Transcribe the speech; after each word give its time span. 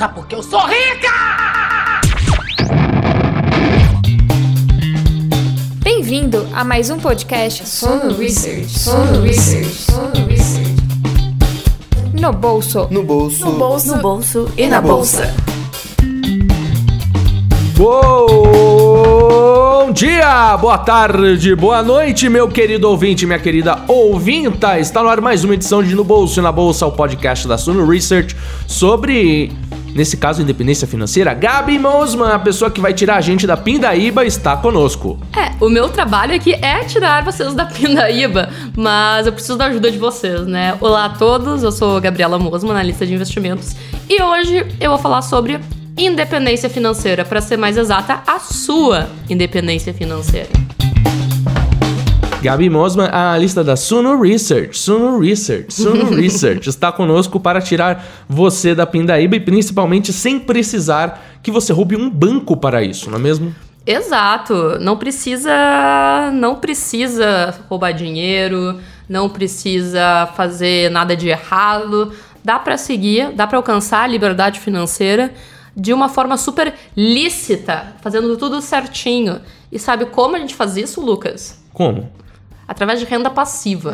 Sabe 0.00 0.14
por 0.14 0.26
que 0.26 0.34
eu 0.34 0.42
sou 0.42 0.60
rica? 0.60 1.12
Bem-vindo 5.84 6.48
a 6.54 6.64
mais 6.64 6.88
um 6.88 6.98
podcast 6.98 7.68
Sono 7.68 8.16
Research. 8.16 8.78
Sono 8.78 9.20
Research. 9.20 9.66
Sono 9.66 10.26
Research. 10.26 10.70
No 12.18 12.32
bolso. 12.32 12.88
No 12.90 13.02
bolso. 13.02 13.44
No 13.44 13.58
bolso. 13.58 13.94
No 13.94 14.00
bolso 14.00 14.50
e 14.56 14.66
na 14.68 14.80
bolsa. 14.80 15.34
Bom 17.76 19.92
dia, 19.92 20.56
boa 20.56 20.78
tarde, 20.78 21.54
boa 21.54 21.82
noite, 21.82 22.26
meu 22.30 22.48
querido 22.48 22.88
ouvinte, 22.88 23.26
minha 23.26 23.38
querida 23.38 23.82
ouvinta. 23.86 24.78
Está 24.78 25.02
no 25.02 25.10
ar 25.10 25.20
mais 25.20 25.44
uma 25.44 25.52
edição 25.52 25.82
de 25.82 25.94
No 25.94 26.04
Bolso 26.04 26.40
e 26.40 26.42
na 26.42 26.52
Bolsa, 26.52 26.86
o 26.86 26.92
podcast 26.92 27.46
da 27.46 27.58
Suno 27.58 27.86
Research 27.86 28.34
sobre, 28.66 29.52
nesse 30.00 30.16
caso, 30.16 30.40
independência 30.40 30.88
financeira. 30.88 31.34
Gabi 31.34 31.78
Mosman, 31.78 32.32
a 32.32 32.38
pessoa 32.38 32.70
que 32.70 32.80
vai 32.80 32.94
tirar 32.94 33.16
a 33.16 33.20
gente 33.20 33.46
da 33.46 33.54
pindaíba, 33.54 34.24
está 34.24 34.56
conosco. 34.56 35.18
É, 35.36 35.52
o 35.62 35.68
meu 35.68 35.90
trabalho 35.90 36.34
aqui 36.34 36.54
é 36.54 36.82
tirar 36.84 37.22
vocês 37.22 37.52
da 37.52 37.66
pindaíba, 37.66 38.48
mas 38.74 39.26
eu 39.26 39.32
preciso 39.32 39.58
da 39.58 39.66
ajuda 39.66 39.90
de 39.90 39.98
vocês, 39.98 40.46
né? 40.46 40.74
Olá 40.80 41.04
a 41.04 41.08
todos, 41.10 41.62
eu 41.62 41.70
sou 41.70 42.00
Gabriela 42.00 42.38
Mosman, 42.38 42.72
analista 42.72 43.04
de 43.06 43.12
investimentos, 43.12 43.76
e 44.08 44.22
hoje 44.22 44.66
eu 44.80 44.88
vou 44.88 44.98
falar 44.98 45.20
sobre 45.20 45.60
independência 45.98 46.70
financeira, 46.70 47.22
para 47.22 47.42
ser 47.42 47.58
mais 47.58 47.76
exata, 47.76 48.22
a 48.26 48.38
sua 48.38 49.06
independência 49.28 49.92
financeira. 49.92 50.48
Gabi 52.42 52.70
Mosman, 52.70 53.10
analista 53.12 53.62
da 53.62 53.76
Suno 53.76 54.18
Research. 54.18 54.78
Suno 54.78 55.18
Research, 55.18 55.74
Suno 55.74 56.08
Research 56.16 56.70
está 56.70 56.90
conosco 56.90 57.38
para 57.38 57.60
tirar 57.60 58.02
você 58.26 58.74
da 58.74 58.86
pindaíba 58.86 59.36
e 59.36 59.40
principalmente 59.40 60.10
sem 60.10 60.40
precisar 60.40 61.22
que 61.42 61.50
você 61.50 61.70
roube 61.70 61.96
um 61.96 62.08
banco 62.08 62.56
para 62.56 62.82
isso, 62.82 63.10
não 63.10 63.18
é 63.18 63.20
mesmo? 63.20 63.54
Exato, 63.86 64.78
não 64.80 64.96
precisa, 64.96 66.30
não 66.32 66.54
precisa 66.54 67.54
roubar 67.68 67.92
dinheiro, 67.92 68.80
não 69.06 69.28
precisa 69.28 70.26
fazer 70.34 70.90
nada 70.90 71.14
de 71.14 71.28
errado, 71.28 72.10
dá 72.42 72.58
para 72.58 72.78
seguir, 72.78 73.32
dá 73.32 73.46
para 73.46 73.58
alcançar 73.58 74.04
a 74.04 74.06
liberdade 74.06 74.60
financeira 74.60 75.30
de 75.76 75.92
uma 75.92 76.08
forma 76.08 76.38
super 76.38 76.72
lícita, 76.96 77.96
fazendo 78.00 78.34
tudo 78.38 78.62
certinho. 78.62 79.42
E 79.70 79.78
sabe 79.78 80.06
como 80.06 80.36
a 80.36 80.38
gente 80.38 80.54
faz 80.54 80.78
isso, 80.78 81.02
Lucas? 81.02 81.62
Como? 81.74 82.10
Através 82.70 83.00
de 83.00 83.04
renda 83.04 83.28
passiva. 83.28 83.92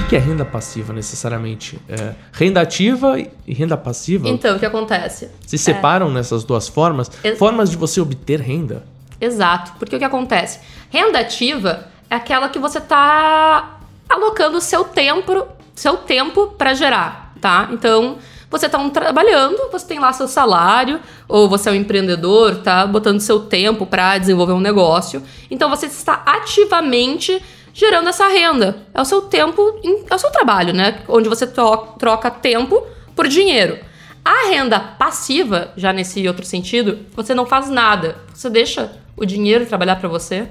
O 0.00 0.08
que 0.08 0.16
é 0.16 0.18
renda 0.18 0.46
passiva 0.46 0.94
necessariamente? 0.94 1.78
É, 1.86 2.14
renda 2.32 2.62
ativa 2.62 3.18
e 3.46 3.52
renda 3.52 3.76
passiva? 3.76 4.26
Então, 4.30 4.56
o 4.56 4.58
que 4.58 4.64
acontece? 4.64 5.28
Se 5.46 5.58
separam 5.58 6.08
nessas 6.10 6.42
duas 6.42 6.68
formas? 6.68 7.10
Ex- 7.22 7.38
Formas 7.38 7.70
de 7.70 7.76
você 7.76 8.00
obter 8.00 8.40
renda? 8.40 8.82
Exato, 9.20 9.72
porque 9.78 9.94
o 9.94 9.98
que 9.98 10.04
acontece? 10.06 10.58
Renda 10.88 11.18
ativa 11.18 11.86
é 12.08 12.14
aquela 12.16 12.48
que 12.48 12.58
você 12.58 12.80
tá 12.80 13.76
alocando 14.08 14.58
seu 14.58 14.82
tempo, 14.84 15.46
seu 15.74 15.98
tempo 15.98 16.46
para 16.56 16.72
gerar, 16.72 17.34
tá? 17.42 17.68
Então, 17.72 18.16
você 18.50 18.70
tá 18.70 18.78
um 18.78 18.88
trabalhando, 18.88 19.70
você 19.70 19.86
tem 19.86 19.98
lá 19.98 20.14
seu 20.14 20.28
salário, 20.28 20.98
ou 21.28 21.46
você 21.46 21.68
é 21.68 21.72
um 21.72 21.74
empreendedor, 21.74 22.56
tá 22.62 22.86
botando 22.86 23.20
seu 23.20 23.40
tempo 23.40 23.84
para 23.84 24.16
desenvolver 24.16 24.54
um 24.54 24.60
negócio. 24.60 25.22
Então, 25.50 25.68
você 25.68 25.84
está 25.86 26.22
ativamente 26.24 27.42
gerando 27.76 28.08
essa 28.08 28.26
renda. 28.26 28.86
É 28.94 29.00
o 29.02 29.04
seu 29.04 29.20
tempo, 29.20 29.78
em- 29.84 30.02
é 30.10 30.14
o 30.14 30.18
seu 30.18 30.30
trabalho, 30.30 30.72
né? 30.72 31.02
Onde 31.06 31.28
você 31.28 31.46
tro- 31.46 31.88
troca 31.98 32.30
tempo 32.30 32.82
por 33.14 33.28
dinheiro. 33.28 33.78
A 34.24 34.48
renda 34.48 34.80
passiva, 34.80 35.72
já 35.76 35.92
nesse 35.92 36.26
outro 36.26 36.44
sentido, 36.44 37.00
você 37.14 37.34
não 37.34 37.44
faz 37.44 37.68
nada. 37.68 38.16
Você 38.32 38.48
deixa 38.48 38.90
o 39.14 39.26
dinheiro 39.26 39.66
trabalhar 39.66 39.96
para 39.96 40.08
você 40.08 40.48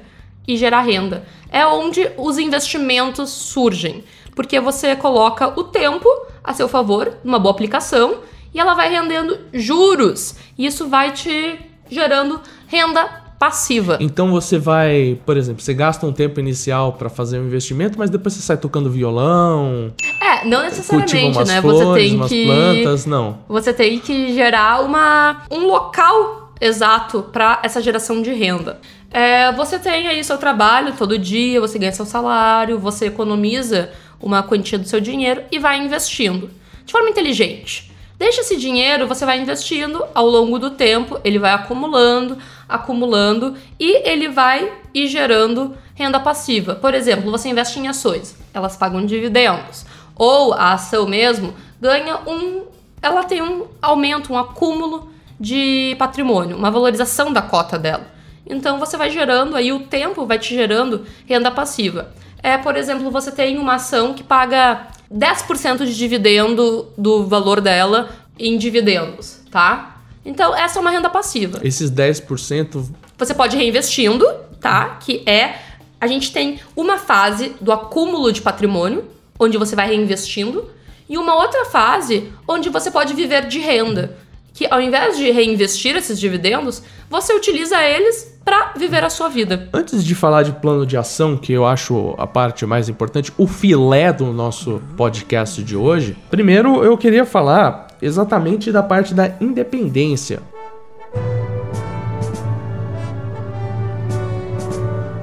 e 0.47 0.55
gerar 0.55 0.81
renda. 0.81 1.25
É 1.51 1.65
onde 1.65 2.07
os 2.15 2.37
investimentos 2.37 3.31
surgem, 3.31 4.03
porque 4.35 4.59
você 4.59 4.95
coloca 4.95 5.47
o 5.59 5.63
tempo 5.63 6.07
a 6.44 6.53
seu 6.53 6.69
favor 6.69 7.17
numa 7.23 7.39
boa 7.39 7.51
aplicação 7.53 8.19
e 8.53 8.59
ela 8.59 8.75
vai 8.75 8.88
rendendo 8.89 9.39
juros. 9.51 10.35
E 10.57 10.67
isso 10.67 10.88
vai 10.88 11.11
te 11.11 11.59
gerando 11.89 12.39
renda 12.67 13.25
passiva. 13.38 13.97
Então 14.00 14.31
você 14.31 14.57
vai, 14.57 15.19
por 15.25 15.38
exemplo, 15.38 15.62
você 15.62 15.73
gasta 15.73 16.06
um 16.06 16.13
tempo 16.13 16.40
inicial 16.40 16.94
para 16.94 17.09
fazer 17.09 17.40
um 17.40 17.46
investimento, 17.46 17.97
mas 17.97 18.09
depois 18.09 18.34
você 18.34 18.41
sai 18.41 18.57
tocando 18.57 18.90
violão, 18.90 19.94
É, 20.22 20.46
não 20.46 20.62
necessariamente, 20.63 21.44
né? 21.45 21.62
flores, 21.62 21.88
você 21.88 22.00
tem 22.00 22.28
que 22.28 22.45
plantas, 22.45 23.06
não. 23.06 23.40
você 23.47 23.74
tem 23.74 24.00
que 24.00 24.34
gerar 24.34 24.81
uma, 24.84 25.44
um 25.51 25.68
local 25.68 26.53
exato 26.59 27.24
para 27.31 27.59
essa 27.63 27.81
geração 27.81 28.22
de 28.22 28.31
renda. 28.31 28.79
É, 29.12 29.51
você 29.51 29.78
tem 29.79 30.07
aí 30.07 30.24
seu 30.24 30.38
trabalho 30.38 30.94
todo 30.97 31.18
dia, 31.18 31.59
você 31.62 31.78
ganha 31.78 31.91
seu 31.91 32.06
salário, 32.06 32.79
você 32.79 33.07
economiza 33.07 33.90
uma 34.22 34.44
quantia 34.44 34.78
do 34.78 34.88
seu 34.88 35.00
dinheiro 35.00 35.41
e 35.51 35.59
vai 35.59 35.78
investindo 35.78 36.50
de 36.85 36.91
forma 36.91 37.09
inteligente. 37.09 37.91
Deixa 38.18 38.41
esse 38.41 38.56
dinheiro, 38.56 39.07
você 39.07 39.25
vai 39.25 39.40
investindo 39.40 40.03
ao 40.13 40.25
longo 40.25 40.57
do 40.57 40.72
tempo, 40.72 41.19
ele 41.24 41.38
vai 41.38 41.51
acumulando, 41.51 42.38
acumulando 42.67 43.55
e 43.79 44.07
ele 44.09 44.27
vai 44.27 44.71
ir 44.93 45.07
gerando 45.07 45.75
renda 45.93 46.19
passiva. 46.19 46.75
Por 46.75 46.93
exemplo, 46.93 47.31
você 47.31 47.49
investe 47.49 47.79
em 47.79 47.87
ações, 47.87 48.35
elas 48.53 48.75
pagam 48.75 49.05
dividendos. 49.05 49.85
Ou 50.15 50.53
a 50.53 50.73
ação 50.73 51.07
mesmo 51.07 51.53
ganha 51.79 52.19
um. 52.27 52.63
Ela 53.01 53.23
tem 53.23 53.41
um 53.41 53.67
aumento, 53.81 54.33
um 54.33 54.37
acúmulo 54.37 55.11
de 55.39 55.95
patrimônio, 55.99 56.57
uma 56.57 56.71
valorização 56.71 57.31
da 57.31 57.41
cota 57.41 57.77
dela. 57.77 58.07
Então 58.47 58.79
você 58.79 58.95
vai 58.95 59.09
gerando 59.09 59.55
aí, 59.55 59.71
o 59.71 59.81
tempo 59.81 60.25
vai 60.25 60.39
te 60.39 60.53
gerando 60.55 61.05
renda 61.25 61.51
passiva. 61.51 62.13
É, 62.41 62.57
por 62.57 62.77
exemplo, 62.77 63.09
você 63.09 63.31
tem 63.31 63.57
uma 63.57 63.75
ação 63.75 64.13
que 64.13 64.23
paga 64.23 64.87
10% 65.11 65.85
de 65.85 65.95
dividendo 65.95 66.87
do 66.97 67.25
valor 67.25 67.59
dela 67.59 68.09
em 68.37 68.57
dividendos, 68.57 69.41
tá? 69.49 69.94
Então 70.25 70.56
essa 70.56 70.80
é 70.80 70.81
uma 70.81 70.90
renda 70.90 71.09
passiva. 71.09 71.59
Esses 71.63 71.91
10% 71.91 72.90
Você 73.18 73.34
pode 73.34 73.56
ir 73.56 73.59
reinvestindo, 73.59 74.25
tá? 74.59 74.97
Que 75.00 75.24
é. 75.30 75.56
A 76.02 76.08
gente 76.08 76.34
tem 76.34 76.59
uma 76.75 76.97
fase 76.97 77.56
do 77.62 77.72
acúmulo 77.72 78.31
de 78.31 78.41
patrimônio, 78.41 79.06
onde 79.40 79.58
você 79.58 79.75
vai 79.75 79.88
reinvestindo, 79.88 80.69
e 81.08 81.18
uma 81.18 81.36
outra 81.36 81.66
fase 81.66 82.31
onde 82.47 82.69
você 82.69 82.91
pode 82.91 83.13
viver 83.13 83.47
de 83.47 83.59
renda. 83.59 84.18
Que 84.53 84.68
ao 84.69 84.81
invés 84.81 85.18
de 85.18 85.30
reinvestir 85.31 85.96
esses 85.96 86.19
dividendos, 86.19 86.81
você 87.09 87.34
utiliza 87.34 87.81
eles 87.84 88.36
para 88.44 88.74
viver 88.78 89.03
a 89.03 89.09
sua 89.09 89.28
vida. 89.28 89.68
Antes 89.74 90.03
de 90.03 90.13
falar 90.16 90.44
de 90.44 90.52
plano 90.53 90.86
de 90.86 90.96
ação, 90.96 91.36
que 91.36 91.52
eu 91.52 91.66
acho 91.66 92.13
a 92.18 92.28
parte 92.28 92.66
mais 92.66 92.88
importante, 92.88 93.34
o 93.38 93.47
filé 93.47 94.13
do 94.13 94.28
nosso 94.28 94.81
podcast 94.96 95.62
de 95.63 95.75
hoje, 95.75 96.16
primeiro 96.30 96.84
eu 96.84 96.97
queria 96.97 97.25
falar 97.25 97.88
exatamente 98.05 98.71
da 98.71 98.83
parte 98.83 99.13
da 99.13 99.31
independência. 99.41 100.39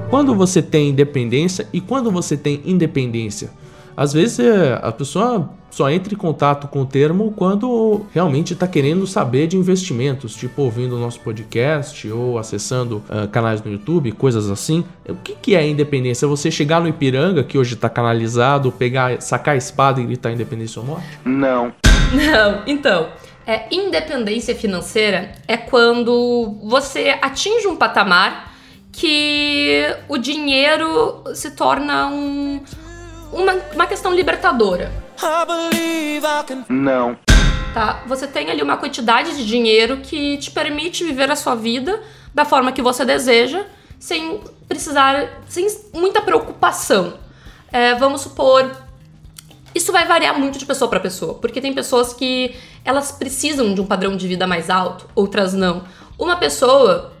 Quando 0.09 0.35
você 0.35 0.61
tem 0.61 0.89
independência 0.89 1.67
e 1.71 1.79
quando 1.79 2.11
você 2.11 2.35
tem 2.35 2.61
independência? 2.65 3.49
Às 3.95 4.11
vezes 4.13 4.39
é, 4.39 4.79
a 4.81 4.91
pessoa 4.91 5.49
só 5.73 5.89
entra 5.89 6.13
em 6.13 6.17
contato 6.17 6.67
com 6.67 6.81
o 6.81 6.85
termo 6.85 7.33
quando 7.35 8.05
realmente 8.13 8.53
está 8.53 8.67
querendo 8.67 9.07
saber 9.07 9.47
de 9.47 9.57
investimentos, 9.57 10.35
tipo 10.35 10.61
ouvindo 10.61 10.95
o 10.95 10.99
nosso 10.99 11.19
podcast 11.21 12.07
ou 12.11 12.37
acessando 12.37 13.01
ah, 13.09 13.27
canais 13.27 13.59
no 13.63 13.71
YouTube, 13.71 14.11
coisas 14.11 14.51
assim. 14.51 14.85
O 15.09 15.15
que, 15.15 15.33
que 15.33 15.55
é 15.55 15.67
independência? 15.67 16.27
É 16.27 16.29
você 16.29 16.51
chegar 16.51 16.79
no 16.79 16.87
Ipiranga, 16.87 17.43
que 17.43 17.57
hoje 17.57 17.73
está 17.73 17.89
canalizado, 17.89 18.71
pegar, 18.71 19.19
sacar 19.19 19.55
a 19.55 19.57
espada 19.57 19.99
e 19.99 20.05
gritar 20.05 20.31
independência 20.31 20.79
ou 20.79 20.85
morte? 20.85 21.07
Não. 21.25 21.73
Não, 22.13 22.61
então, 22.67 23.07
é, 23.47 23.65
independência 23.71 24.53
financeira 24.53 25.31
é 25.47 25.57
quando 25.57 26.59
você 26.61 27.17
atinge 27.19 27.65
um 27.65 27.75
patamar 27.75 28.53
que 28.91 29.83
o 30.07 30.19
dinheiro 30.19 31.23
se 31.33 31.49
torna 31.49 32.09
um, 32.09 32.61
uma, 33.33 33.53
uma 33.73 33.87
questão 33.87 34.13
libertadora. 34.13 34.91
Não. 36.69 37.17
Tá? 37.73 38.03
Você 38.05 38.27
tem 38.27 38.51
ali 38.51 38.61
uma 38.61 38.77
quantidade 38.77 39.35
de 39.35 39.45
dinheiro 39.45 39.97
que 39.97 40.37
te 40.37 40.51
permite 40.51 41.03
viver 41.03 41.29
a 41.31 41.35
sua 41.35 41.55
vida 41.55 42.01
da 42.33 42.45
forma 42.45 42.71
que 42.71 42.81
você 42.81 43.03
deseja, 43.03 43.65
sem 43.99 44.41
precisar, 44.67 45.41
sem 45.47 45.67
muita 45.93 46.21
preocupação. 46.21 47.15
É, 47.71 47.95
vamos 47.95 48.21
supor, 48.21 48.69
isso 49.73 49.91
vai 49.91 50.05
variar 50.05 50.37
muito 50.37 50.59
de 50.59 50.65
pessoa 50.65 50.87
para 50.87 50.99
pessoa, 50.99 51.33
porque 51.35 51.59
tem 51.59 51.73
pessoas 51.73 52.13
que 52.13 52.55
elas 52.85 53.11
precisam 53.11 53.73
de 53.73 53.81
um 53.81 53.85
padrão 53.85 54.15
de 54.15 54.27
vida 54.27 54.45
mais 54.45 54.69
alto, 54.69 55.09
outras 55.15 55.53
não. 55.53 55.83
Uma 56.17 56.35
pessoa 56.35 57.13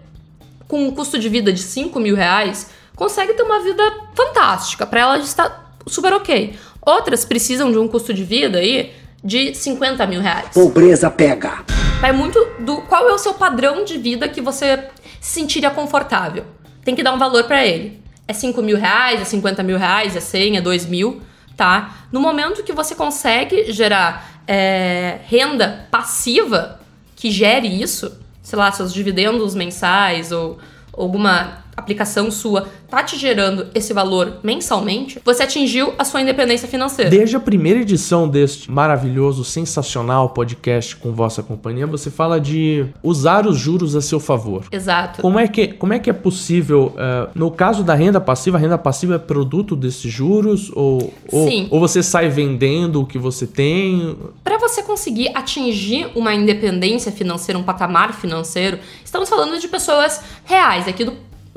com 0.67 0.87
um 0.87 0.91
custo 0.91 1.17
de 1.17 1.29
vida 1.29 1.51
de 1.51 1.61
5 1.61 1.99
mil 1.99 2.15
reais 2.15 2.69
consegue 2.95 3.33
ter 3.33 3.41
uma 3.41 3.59
vida 3.59 3.83
fantástica, 4.13 4.85
para 4.85 4.99
ela 4.99 5.17
está 5.17 5.62
super 5.87 6.13
ok. 6.13 6.55
Outras 6.81 7.25
precisam 7.25 7.71
de 7.71 7.77
um 7.77 7.87
custo 7.87 8.13
de 8.13 8.23
vida 8.23 8.59
aí 8.59 8.93
de 9.23 9.55
50 9.55 10.05
mil 10.07 10.21
reais. 10.21 10.49
Pobreza 10.53 11.09
pega. 11.09 11.63
Vai 12.01 12.11
muito 12.11 12.45
do 12.59 12.81
qual 12.81 13.07
é 13.07 13.13
o 13.13 13.17
seu 13.17 13.33
padrão 13.33 13.85
de 13.85 13.97
vida 13.97 14.27
que 14.27 14.41
você 14.41 14.89
se 15.21 15.39
sentiria 15.39 15.69
confortável. 15.69 16.45
Tem 16.83 16.93
que 16.93 17.01
dar 17.01 17.13
um 17.13 17.17
valor 17.17 17.45
para 17.45 17.65
ele. 17.65 18.01
É 18.27 18.33
5 18.33 18.61
mil 18.61 18.77
reais, 18.77 19.21
é 19.21 19.25
50 19.25 19.63
mil 19.63 19.77
reais, 19.77 20.15
é 20.15 20.19
100, 20.19 20.57
é 20.57 20.61
2 20.61 20.85
mil, 20.87 21.21
tá? 21.55 22.07
No 22.11 22.19
momento 22.19 22.63
que 22.63 22.73
você 22.73 22.95
consegue 22.95 23.71
gerar 23.71 24.41
é, 24.47 25.19
renda 25.25 25.87
passiva 25.89 26.79
que 27.15 27.31
gere 27.31 27.67
isso, 27.81 28.17
sei 28.41 28.59
lá, 28.59 28.71
seus 28.71 28.93
dividendos 28.93 29.55
mensais 29.55 30.31
ou 30.31 30.57
alguma 30.91 31.62
aplicação 31.75 32.29
sua 32.31 32.67
tá 32.89 33.03
te 33.03 33.17
gerando 33.17 33.67
esse 33.73 33.93
valor 33.93 34.39
mensalmente, 34.43 35.19
você 35.23 35.43
atingiu 35.43 35.93
a 35.97 36.05
sua 36.05 36.21
independência 36.21 36.67
financeira. 36.67 37.09
Desde 37.09 37.35
a 37.35 37.39
primeira 37.39 37.79
edição 37.79 38.27
deste 38.27 38.69
maravilhoso, 38.69 39.43
sensacional 39.43 40.29
podcast 40.29 40.95
com 40.95 41.11
vossa 41.11 41.41
companhia, 41.41 41.87
você 41.87 42.11
fala 42.11 42.39
de 42.39 42.85
usar 43.01 43.47
os 43.47 43.57
juros 43.57 43.95
a 43.95 44.01
seu 44.01 44.19
favor. 44.19 44.65
Exato. 44.71 45.21
Como 45.21 45.39
é 45.39 45.47
que, 45.47 45.67
como 45.69 45.93
é, 45.93 45.99
que 45.99 46.09
é 46.09 46.13
possível, 46.13 46.93
uh, 46.95 47.29
no 47.33 47.49
caso 47.51 47.83
da 47.83 47.93
renda 47.93 48.21
passiva, 48.21 48.57
a 48.57 48.59
renda 48.59 48.77
passiva 48.77 49.15
é 49.15 49.19
produto 49.19 49.75
desses 49.75 50.11
juros? 50.11 50.71
Ou, 50.75 51.13
ou, 51.31 51.49
Sim. 51.49 51.67
ou 51.71 51.79
você 51.79 52.03
sai 52.03 52.29
vendendo 52.29 53.01
o 53.01 53.05
que 53.05 53.17
você 53.17 53.47
tem? 53.47 54.15
Para 54.43 54.57
você 54.57 54.83
conseguir 54.83 55.31
atingir 55.35 56.09
uma 56.15 56.33
independência 56.33 57.11
financeira, 57.11 57.57
um 57.57 57.63
patamar 57.63 58.13
financeiro, 58.13 58.79
estamos 59.03 59.29
falando 59.29 59.59
de 59.59 59.67
pessoas 59.67 60.21
reais, 60.45 60.87
aqui 60.87 61.03
do 61.03 61.13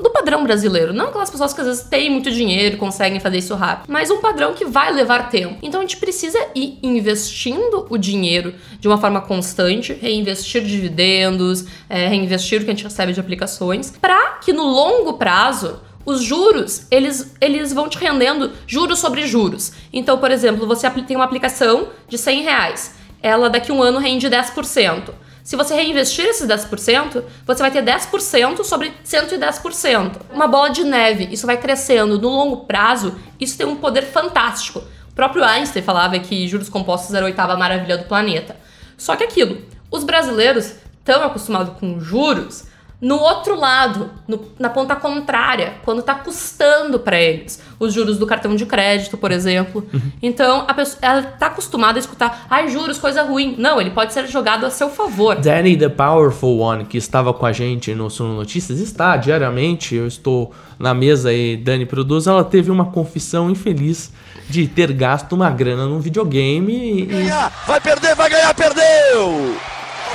do 0.07 0.11
padrão 0.11 0.43
brasileiro. 0.43 0.93
Não 0.93 1.07
aquelas 1.07 1.29
pessoas 1.29 1.53
que 1.53 1.61
às 1.61 1.67
vezes 1.67 1.83
têm 1.83 2.09
muito 2.09 2.31
dinheiro 2.31 2.75
e 2.75 2.77
conseguem 2.77 3.19
fazer 3.19 3.37
isso 3.37 3.53
rápido, 3.55 3.91
mas 3.91 4.09
um 4.09 4.19
padrão 4.19 4.53
que 4.53 4.65
vai 4.65 4.91
levar 4.93 5.29
tempo. 5.29 5.57
Então 5.61 5.81
a 5.81 5.83
gente 5.83 5.97
precisa 5.97 6.39
ir 6.55 6.79
investindo 6.81 7.85
o 7.89 7.97
dinheiro 7.97 8.55
de 8.79 8.87
uma 8.87 8.97
forma 8.97 9.21
constante, 9.21 9.93
reinvestir 9.93 10.63
dividendos, 10.63 11.65
é, 11.89 12.07
reinvestir 12.07 12.61
o 12.61 12.65
que 12.65 12.71
a 12.71 12.73
gente 12.73 12.83
recebe 12.83 13.13
de 13.13 13.19
aplicações, 13.19 13.91
para 13.99 14.37
que 14.43 14.53
no 14.53 14.63
longo 14.63 15.13
prazo 15.13 15.81
os 16.05 16.23
juros, 16.23 16.87
eles, 16.89 17.35
eles 17.41 17.73
vão 17.73 17.89
te 17.89 17.97
rendendo 17.97 18.53
juros 18.65 18.99
sobre 18.99 19.27
juros. 19.27 19.73
Então, 19.91 20.17
por 20.17 20.31
exemplo, 20.31 20.65
você 20.65 20.89
tem 20.89 21.17
uma 21.17 21.25
aplicação 21.25 21.89
de 22.07 22.17
100 22.17 22.43
reais. 22.43 22.95
Ela 23.21 23.49
daqui 23.49 23.71
a 23.71 23.73
um 23.73 23.83
ano 23.83 23.99
rende 23.99 24.29
10%. 24.29 25.09
Se 25.47 25.55
você 25.55 25.75
reinvestir 25.75 26.25
esses 26.25 26.45
10%, 26.45 27.23
você 27.45 27.61
vai 27.61 27.71
ter 27.71 27.81
10% 27.81 28.65
sobre 28.65 28.91
110%. 29.05 30.17
Uma 30.29 30.45
bola 30.45 30.69
de 30.69 30.83
neve, 30.83 31.29
isso 31.31 31.47
vai 31.47 31.55
crescendo. 31.55 32.19
No 32.19 32.27
longo 32.27 32.65
prazo, 32.65 33.17
isso 33.39 33.57
tem 33.57 33.65
um 33.65 33.77
poder 33.77 34.01
fantástico. 34.01 34.83
O 35.09 35.13
próprio 35.15 35.45
Einstein 35.45 35.81
falava 35.81 36.19
que 36.19 36.49
juros 36.49 36.67
compostos 36.67 37.13
era 37.13 37.25
a 37.25 37.29
oitava 37.29 37.55
maravilha 37.55 37.97
do 37.97 38.03
planeta. 38.03 38.57
Só 38.97 39.15
que 39.15 39.23
aquilo, 39.23 39.61
os 39.89 40.03
brasileiros 40.03 40.73
estão 40.99 41.23
acostumados 41.23 41.79
com 41.79 41.97
juros 41.97 42.65
no 42.99 43.15
outro 43.15 43.55
lado, 43.55 44.09
no, 44.27 44.41
na 44.57 44.69
ponta 44.69 44.95
contrária, 44.95 45.75
quando 45.85 45.99
está 45.99 46.15
custando 46.15 46.97
para 46.99 47.21
eles. 47.21 47.61
Os 47.79 47.93
juros 47.93 48.17
do 48.17 48.25
cartão 48.25 48.55
de 48.55 48.65
crédito, 48.65 49.15
por 49.17 49.31
exemplo. 49.31 49.87
Uhum. 49.93 50.11
Então, 50.19 50.65
a 50.67 50.73
pessoa, 50.73 50.97
ela 51.03 51.19
está 51.19 51.45
acostumada 51.45 51.99
a 51.99 52.01
escutar, 52.01 52.47
ai, 52.49 52.69
juros, 52.69 52.97
coisa 52.97 53.21
ruim. 53.21 53.55
Não, 53.59 53.79
ele 53.79 53.91
pode 53.91 54.13
ser 54.13 54.25
jogado 54.27 54.65
a 54.65 54.71
seu 54.71 54.89
favor. 54.89 55.35
Danny, 55.35 55.77
the 55.77 55.89
powerful 55.89 56.57
one, 56.57 56.85
que 56.85 56.97
estava 56.97 57.31
com 57.33 57.45
a 57.45 57.51
gente 57.51 57.93
no 57.93 58.09
Sono 58.09 58.35
Notícias, 58.35 58.79
está 58.79 59.15
diariamente. 59.15 59.93
Eu 59.93 60.07
estou 60.07 60.51
na 60.79 60.95
mesa 60.95 61.31
e 61.31 61.55
Dani 61.55 61.85
produz. 61.85 62.25
Ela 62.25 62.43
teve 62.43 62.71
uma 62.71 62.85
confissão 62.85 63.51
infeliz 63.51 64.11
de 64.49 64.67
ter 64.67 64.91
gasto 64.91 65.33
uma 65.33 65.51
grana 65.51 65.85
num 65.85 65.99
videogame 65.99 67.01
e. 67.01 67.05
Ganhar, 67.05 67.51
vai 67.67 67.79
perder, 67.79 68.15
vai 68.15 68.27
ganhar, 68.27 68.55
perdeu! 68.55 69.55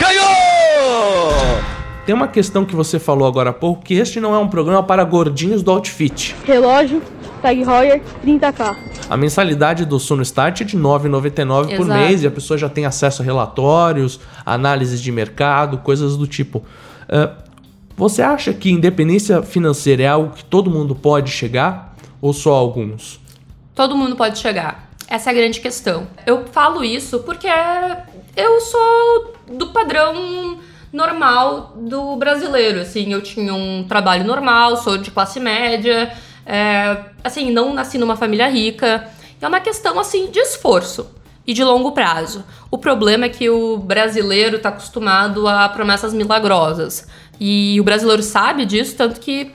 Ganhou! 0.00 1.71
Tem 2.04 2.12
uma 2.12 2.26
questão 2.26 2.64
que 2.64 2.74
você 2.74 2.98
falou 2.98 3.28
agora 3.28 3.50
há 3.50 3.52
pouco, 3.52 3.84
que 3.84 3.94
este 3.94 4.18
não 4.18 4.34
é 4.34 4.38
um 4.38 4.48
programa 4.48 4.82
para 4.82 5.04
gordinhos 5.04 5.62
do 5.62 5.70
Outfit. 5.70 6.34
Relógio, 6.44 7.00
Tag 7.40 7.60
Heuer, 7.60 8.02
30k. 8.24 8.76
A 9.08 9.16
mensalidade 9.16 9.84
do 9.84 10.00
Sono 10.00 10.22
Start 10.22 10.62
é 10.62 10.64
de 10.64 10.76
R$ 10.76 10.82
9,99 10.82 11.76
por 11.76 11.86
mês 11.86 12.24
e 12.24 12.26
a 12.26 12.30
pessoa 12.30 12.58
já 12.58 12.68
tem 12.68 12.86
acesso 12.86 13.22
a 13.22 13.24
relatórios, 13.24 14.18
análises 14.44 15.00
de 15.00 15.12
mercado, 15.12 15.78
coisas 15.78 16.16
do 16.16 16.26
tipo. 16.26 16.64
Ah, 17.08 17.34
você 17.96 18.20
acha 18.20 18.52
que 18.52 18.68
independência 18.68 19.40
financeira 19.40 20.02
é 20.02 20.08
algo 20.08 20.34
que 20.34 20.44
todo 20.44 20.68
mundo 20.68 20.96
pode 20.96 21.30
chegar 21.30 21.94
ou 22.20 22.32
só 22.32 22.52
alguns? 22.52 23.20
Todo 23.76 23.96
mundo 23.96 24.16
pode 24.16 24.40
chegar. 24.40 24.90
Essa 25.06 25.30
é 25.30 25.32
a 25.32 25.36
grande 25.36 25.60
questão. 25.60 26.08
Eu 26.26 26.46
falo 26.50 26.82
isso 26.82 27.20
porque 27.20 27.46
eu 28.36 28.60
sou 28.60 29.34
do 29.52 29.68
padrão 29.68 30.58
normal 30.92 31.72
do 31.76 32.16
brasileiro. 32.16 32.80
Assim, 32.80 33.12
eu 33.12 33.22
tinha 33.22 33.54
um 33.54 33.84
trabalho 33.84 34.24
normal, 34.24 34.76
sou 34.76 34.98
de 34.98 35.10
classe 35.10 35.40
média, 35.40 36.12
é, 36.44 36.96
assim, 37.24 37.50
não 37.50 37.72
nasci 37.72 37.98
numa 37.98 38.16
família 38.16 38.48
rica. 38.48 39.08
É 39.40 39.48
uma 39.48 39.60
questão 39.60 39.98
assim 39.98 40.30
de 40.30 40.38
esforço 40.38 41.08
e 41.46 41.52
de 41.52 41.64
longo 41.64 41.92
prazo. 41.92 42.44
O 42.70 42.78
problema 42.78 43.26
é 43.26 43.28
que 43.28 43.48
o 43.50 43.76
brasileiro 43.78 44.56
está 44.56 44.68
acostumado 44.68 45.48
a 45.48 45.68
promessas 45.68 46.12
milagrosas. 46.12 47.08
E 47.40 47.80
o 47.80 47.84
brasileiro 47.84 48.22
sabe 48.22 48.64
disso, 48.64 48.94
tanto 48.96 49.18
que 49.18 49.50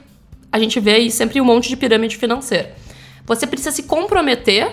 a 0.52 0.60
gente 0.60 0.80
vê 0.80 0.96
aí 0.96 1.12
sempre 1.12 1.40
um 1.40 1.46
monte 1.46 1.70
de 1.70 1.78
pirâmide 1.78 2.18
financeira. 2.18 2.76
Você 3.26 3.46
precisa 3.46 3.72
se 3.72 3.84
comprometer 3.84 4.70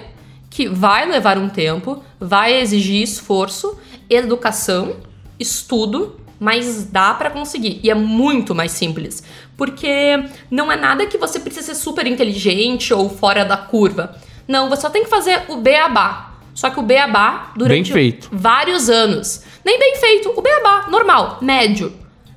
que 0.51 0.69
vai 0.69 1.09
levar 1.09 1.37
um 1.37 1.49
tempo, 1.49 2.03
vai 2.19 2.61
exigir 2.61 3.03
esforço, 3.03 3.77
educação, 4.09 4.97
estudo, 5.39 6.17
mas 6.45 6.85
dá 6.85 7.15
pra 7.15 7.31
conseguir. 7.31 7.81
E 7.83 7.91
é 7.91 7.95
muito 7.95 8.55
mais 8.55 8.73
simples, 8.73 9.23
porque 9.57 10.23
não 10.51 10.71
é 10.71 10.77
nada 10.77 11.07
que 11.07 11.17
você 11.17 11.41
precisa 11.41 11.69
ser 11.69 11.75
super 11.75 12.07
inteligente 12.07 12.93
ou 12.93 13.09
fora 13.09 13.47
da 13.47 13.57
curva. 13.57 14.15
Não, 14.47 14.69
você 14.69 14.83
só 14.83 14.91
tem 14.91 15.05
que 15.05 15.09
fazer 15.09 15.45
o 15.49 15.57
beabá. 15.57 16.35
Só 16.55 16.69
que 16.69 16.79
o 16.79 16.83
beabá 16.83 17.51
durante 17.57 17.93
Bem 17.93 18.13
feito. 18.13 18.29
vários 18.31 18.91
anos. 18.91 19.43
Nem 19.65 19.79
bem 19.79 19.97
feito, 19.97 20.35
o 20.37 20.43
beabá, 20.43 20.87
normal, 20.91 21.39
médio. 21.41 21.93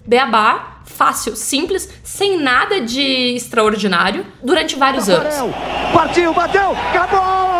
Beabá, 0.06 0.77
fácil, 0.86 1.36
simples, 1.36 1.89
sem 2.01 2.39
nada 2.39 2.80
de 2.80 3.36
extraordinário, 3.36 4.25
durante 4.42 4.77
vários 4.77 5.09
anos. 5.09 5.36
Tafarel, 5.36 5.54
Partiu, 5.94 6.33
bateu, 6.33 6.71
acabou! 6.71 7.56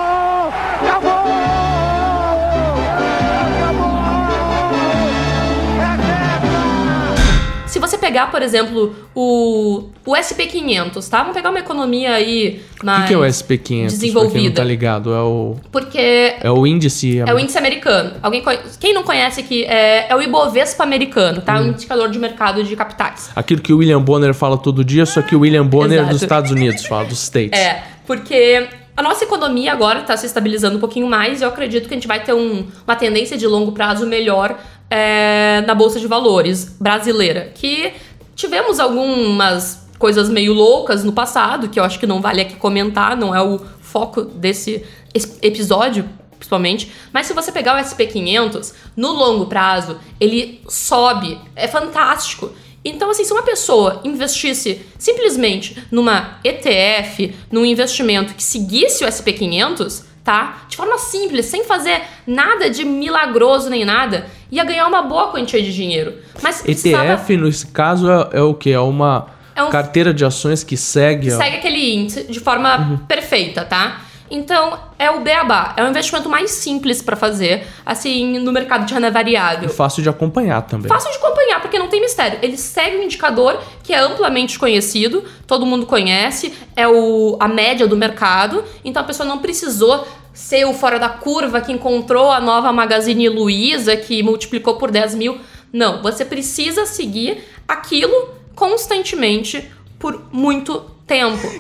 Pegar, 8.08 8.32
por 8.32 8.42
exemplo, 8.42 8.96
o, 9.14 9.90
o 10.06 10.14
SP500, 10.14 11.10
tá? 11.10 11.20
Vamos 11.20 11.34
pegar 11.34 11.50
uma 11.50 11.60
economia 11.60 12.12
aí 12.14 12.62
O 12.82 12.86
mais 12.86 13.02
que, 13.04 13.08
que 13.10 13.14
é 13.14 13.18
o 13.18 13.22
SP500? 13.22 13.48
Pra 13.48 13.58
quem 13.58 13.80
não 13.82 13.88
desenvolvida. 13.88 14.56
tá 14.56 14.64
ligado, 14.64 15.14
é 15.14 15.22
o, 15.22 15.56
Porque 15.72 16.36
é 16.42 16.50
o 16.52 16.66
índice... 16.66 17.20
é 17.20 17.34
o 17.34 17.40
índice 17.40 17.58
americano. 17.58 18.14
Alguém 18.22 18.42
conhe- 18.42 18.60
Quem 18.80 18.94
não 18.94 19.04
conhece 19.04 19.42
aqui, 19.42 19.64
é, 19.66 20.08
é 20.10 20.16
o 20.16 20.22
Ibovespa 20.22 20.84
americano, 20.84 21.42
tá? 21.42 21.60
Hum. 21.60 21.64
Um 21.64 21.68
indicador 21.70 22.10
de 22.10 22.20
mercado 22.20 22.64
de 22.64 22.76
capitais. 22.76 23.30
Aquilo 23.36 23.62
que 23.62 23.74
o 23.74 23.78
William 23.78 24.02
Bonner 24.02 24.34
fala 24.34 24.58
todo 24.58 24.84
dia, 24.84 25.06
só 25.06 25.22
que 25.22 25.36
o 25.36 25.40
William 25.42 25.66
Bonner 25.66 26.00
Exato. 26.00 26.14
dos 26.14 26.22
Estados 26.22 26.52
Unidos 26.52 26.86
fala, 26.86 27.06
dos 27.06 27.22
States. 27.24 27.60
É, 27.60 27.84
porque 28.06 28.68
a 28.96 29.02
nossa 29.04 29.24
economia 29.26 29.72
agora 29.74 30.00
está 30.00 30.16
se 30.18 30.26
estabilizando 30.26 30.78
um 30.78 30.80
pouquinho 30.80 31.08
mais 31.08 31.42
e 31.42 31.44
eu 31.44 31.50
acredito 31.50 31.88
que 31.88 31.94
a 31.94 31.98
gente 31.98 32.08
vai 32.08 32.24
ter 32.24 32.34
um- 32.34 32.66
uma 32.88 32.96
tendência 32.96 33.38
de 33.38 33.46
longo 33.46 33.72
prazo 33.72 34.08
melhor 34.08 34.58
é, 34.90 35.64
na 35.68 35.74
Bolsa 35.76 36.00
de 36.00 36.08
Valores 36.08 36.76
brasileira. 36.80 37.52
Que 37.54 37.94
tivemos 38.36 38.80
algumas 38.80 39.88
coisas 39.98 40.30
meio 40.30 40.54
loucas 40.54 41.04
no 41.04 41.12
passado, 41.12 41.70
que 41.70 41.80
eu 41.80 41.84
acho 41.84 42.00
que 42.00 42.06
não 42.08 42.22
vale 42.22 42.42
aqui 42.42 42.56
comentar, 42.56 43.18
não 43.18 43.34
é 43.36 43.42
o 43.42 43.60
foco 43.82 44.22
desse 44.22 44.84
es- 45.14 45.38
episódio, 45.42 46.08
principalmente. 46.38 46.92
Mas 47.12 47.26
se 47.26 47.34
você 47.34 47.52
pegar 47.52 47.76
o 47.76 47.84
SP500, 47.84 48.74
no 48.96 49.12
longo 49.12 49.48
prazo, 49.48 49.98
ele 50.20 50.62
sobe, 50.70 51.40
é 51.56 51.68
fantástico. 51.68 52.52
Então, 52.86 53.10
assim, 53.10 53.26
se 53.26 53.34
uma 53.34 53.42
pessoa 53.44 54.00
investisse 54.06 54.82
simplesmente 54.98 55.84
numa 55.92 56.38
ETF, 56.44 57.36
num 57.52 57.66
investimento 57.66 58.34
que 58.36 58.44
seguisse 58.44 59.04
o 59.04 59.08
SP500, 59.08 60.04
tá? 60.28 60.58
De 60.68 60.76
forma 60.76 60.98
simples, 60.98 61.46
sem 61.46 61.64
fazer 61.64 62.02
nada 62.28 62.70
de 62.70 62.84
milagroso 62.84 63.70
nem 63.70 63.86
nada, 63.86 64.26
ia 64.52 64.62
ganhar 64.66 64.86
uma 64.86 65.02
boa 65.04 65.32
quantia 65.32 65.62
de 65.64 65.74
dinheiro. 65.74 66.16
Mas 66.44 66.66
ETF, 66.68 67.38
nesse 67.38 67.68
caso, 67.68 68.12
é, 68.12 68.40
é 68.40 68.42
o 68.42 68.54
que? 68.54 68.70
É 68.74 68.80
uma 68.82 69.28
É 69.56 69.64
um- 69.64 69.70
carteira 69.70 70.14
de 70.14 70.26
ações 70.26 70.66
que 70.66 70.76
segue... 70.76 71.32
ó, 71.34 71.38
segue 71.38 71.56
aquele 71.56 71.94
índice 71.96 72.24
de 72.26 72.42
forma 72.42 73.02
perfeita, 73.08 73.64
tá? 73.64 74.02
Então, 74.30 74.78
é 75.00 75.10
o 75.10 75.22
beabá. 75.22 75.74
É 75.78 75.84
o 75.84 75.88
investimento 75.88 76.30
mais 76.30 76.52
simples 76.52 77.02
pra 77.02 77.16
fazer, 77.16 77.66
assim, 77.86 78.40
no 78.40 78.52
mercado 78.52 78.86
de 78.86 78.94
renda 78.94 79.10
variável. 79.10 79.70
e 79.70 79.72
fácil 79.72 80.04
de 80.04 80.10
acompanhar 80.10 80.62
também. 80.64 80.88
Fácil 80.88 81.12
de 81.12 81.18
acompanhar, 81.18 81.62
porque 81.62 81.80
não 81.80 81.88
tem 81.88 82.02
mistério. 82.02 82.40
Ele 82.42 82.58
segue 82.58 82.98
um 82.98 83.04
indicador 83.04 83.60
que 83.84 83.94
é 83.94 84.00
amplamente 84.00 84.60
conhecido, 84.60 85.24
todo 85.46 85.66
mundo 85.66 85.86
conhece, 85.86 86.54
é 86.76 86.88
o, 86.88 87.38
a 87.40 87.48
média 87.48 87.88
do 87.88 87.96
mercado, 87.96 88.64
então 88.84 89.02
a 89.02 89.06
pessoa 89.06 89.28
não 89.28 89.40
precisou 89.40 90.06
ser 90.34 90.66
o 90.66 90.74
fora 90.74 91.00
da 91.00 91.10
curva 91.10 91.62
que 91.62 91.72
encontrou 91.72 92.32
a 92.32 92.40
nova 92.40 92.72
Magazine 92.72 93.28
Luiza, 93.28 93.96
que 93.98 94.22
multiplicou 94.22 94.76
por 94.76 94.92
10 94.92 95.16
mil. 95.16 95.40
Não, 95.74 96.02
você 96.02 96.24
precisa 96.24 96.86
seguir 96.86 97.44
aquilo 97.68 98.30
constantemente 98.56 99.72
por 99.98 100.28
muito 100.32 100.74
tempo. 100.76 100.97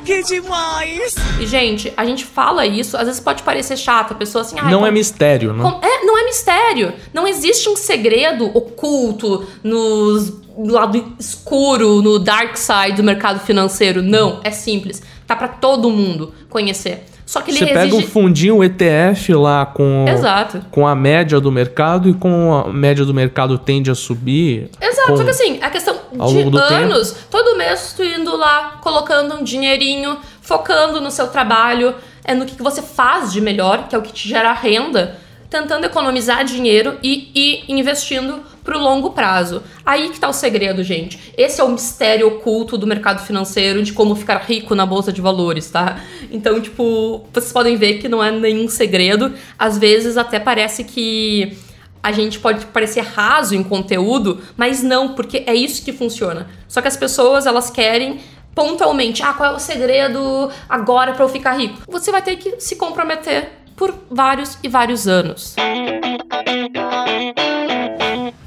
Que 0.03 0.23
demais! 0.23 1.15
E, 1.39 1.45
gente, 1.45 1.93
a 1.95 2.05
gente 2.05 2.25
fala 2.25 2.65
isso, 2.65 2.97
às 2.97 3.05
vezes 3.05 3.19
pode 3.21 3.43
parecer 3.43 3.77
chato, 3.77 4.11
a 4.11 4.15
pessoa 4.15 4.41
assim, 4.41 4.57
"Ai, 4.59 4.65
Não 4.69 4.79
como- 4.79 4.87
é 4.87 4.91
mistério, 4.91 5.53
né? 5.53 5.63
com- 5.63 5.79
é, 5.85 6.03
não 6.05 6.17
é 6.17 6.25
mistério. 6.25 6.93
Não 7.13 7.25
existe 7.25 7.69
um 7.69 7.75
segredo 7.77 8.45
oculto 8.53 9.45
no 9.63 10.17
lado 10.57 11.13
escuro, 11.17 12.01
no 12.01 12.19
dark 12.19 12.57
side 12.57 12.97
do 12.97 13.03
mercado 13.03 13.39
financeiro. 13.39 14.01
Não, 14.01 14.41
é 14.43 14.51
simples. 14.51 15.01
Tá 15.25 15.35
pra 15.35 15.47
todo 15.47 15.89
mundo 15.89 16.33
conhecer. 16.49 17.03
Só 17.25 17.41
que 17.41 17.51
ele 17.51 17.59
Você 17.59 17.65
pega 17.65 17.93
um 17.93 17.97
exige... 17.99 18.07
fundinho 18.07 18.63
ETF 18.63 19.33
lá 19.33 19.65
com, 19.65 20.05
Exato. 20.07 20.61
com 20.71 20.87
a 20.87 20.95
média 20.95 21.41
do 21.41 21.51
mercado 21.51 22.09
e 22.09 22.13
com 22.13 22.53
a 22.55 22.71
média 22.71 23.03
do 23.03 23.13
mercado 23.13 23.57
tende 23.57 23.91
a 23.91 23.95
subir. 23.95 24.69
Exato, 24.81 25.09
com- 25.09 25.17
só 25.17 25.23
que 25.25 25.29
assim, 25.31 25.59
a 25.61 25.69
questão 25.69 25.96
Ao 26.17 26.31
de 26.31 26.57
anos, 26.57 27.15
todo 27.29 27.57
mês 27.57 27.93
tu 27.95 28.03
indo 28.03 28.35
lá, 28.35 28.79
colocando 28.81 29.35
um 29.35 29.43
dinheirinho, 29.43 30.17
focando 30.41 31.01
no 31.01 31.11
seu 31.11 31.27
trabalho, 31.27 31.95
é 32.23 32.33
no 32.33 32.45
que 32.45 32.55
que 32.55 32.63
você 32.63 32.81
faz 32.81 33.31
de 33.31 33.41
melhor, 33.41 33.87
que 33.87 33.95
é 33.95 33.97
o 33.97 34.01
que 34.01 34.13
te 34.13 34.27
gera 34.27 34.53
renda, 34.53 35.17
tentando 35.49 35.85
economizar 35.85 36.43
dinheiro 36.43 36.97
e 37.01 37.31
ir 37.33 37.63
investindo 37.69 38.43
pro 38.63 38.77
longo 38.77 39.11
prazo. 39.11 39.63
Aí 39.85 40.09
que 40.09 40.19
tá 40.19 40.27
o 40.27 40.33
segredo, 40.33 40.83
gente. 40.83 41.33
Esse 41.37 41.61
é 41.61 41.63
o 41.63 41.69
mistério 41.69 42.27
oculto 42.27 42.77
do 42.77 42.85
mercado 42.85 43.25
financeiro, 43.25 43.81
de 43.81 43.93
como 43.93 44.13
ficar 44.13 44.39
rico 44.39 44.75
na 44.75 44.85
bolsa 44.85 45.11
de 45.13 45.21
valores, 45.21 45.69
tá? 45.69 46.01
Então, 46.29 46.59
tipo, 46.59 47.25
vocês 47.31 47.53
podem 47.53 47.77
ver 47.77 47.99
que 47.99 48.09
não 48.09 48.21
é 48.21 48.29
nenhum 48.29 48.67
segredo. 48.67 49.33
Às 49.57 49.77
vezes 49.77 50.17
até 50.17 50.37
parece 50.37 50.83
que 50.83 51.57
a 52.01 52.11
gente 52.11 52.39
pode 52.39 52.65
parecer 52.67 53.01
raso 53.01 53.55
em 53.55 53.63
conteúdo, 53.63 54.39
mas 54.55 54.81
não, 54.81 55.13
porque 55.13 55.43
é 55.45 55.53
isso 55.53 55.83
que 55.83 55.91
funciona. 55.91 56.47
Só 56.67 56.81
que 56.81 56.87
as 56.87 56.97
pessoas, 56.97 57.45
elas 57.45 57.69
querem 57.69 58.19
pontualmente, 58.53 59.21
ah, 59.21 59.33
qual 59.33 59.53
é 59.53 59.55
o 59.55 59.59
segredo 59.59 60.49
agora 60.67 61.13
para 61.13 61.23
eu 61.23 61.29
ficar 61.29 61.53
rico? 61.53 61.79
Você 61.87 62.11
vai 62.11 62.21
ter 62.21 62.37
que 62.37 62.59
se 62.59 62.75
comprometer 62.75 63.51
por 63.75 63.93
vários 64.09 64.57
e 64.63 64.67
vários 64.67 65.07
anos. 65.07 65.55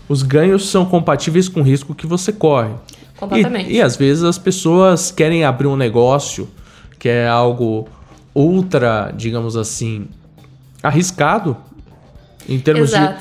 Os 0.09 0.23
ganhos 0.23 0.69
são 0.69 0.85
compatíveis 0.85 1.49
com 1.49 1.61
o 1.61 1.63
risco 1.63 1.95
que 1.95 2.07
você 2.07 2.33
corre. 2.33 2.75
Completamente. 3.17 3.71
E, 3.71 3.77
e 3.77 3.83
às 3.83 3.97
vezes 3.97 4.25
as 4.25 4.39
pessoas 4.39 5.13
querem 5.13 5.45
abrir 5.45 5.69
um 5.69 5.77
negócio 5.77 6.49
que 6.99 7.09
é 7.09 7.29
algo 7.29 7.89
ultra, 8.35 9.13
digamos 9.17 9.57
assim, 9.57 10.09
arriscado 10.83 11.57
em 12.49 12.59
termos 12.59 12.91
Exato. 12.91 13.15
de 13.15 13.21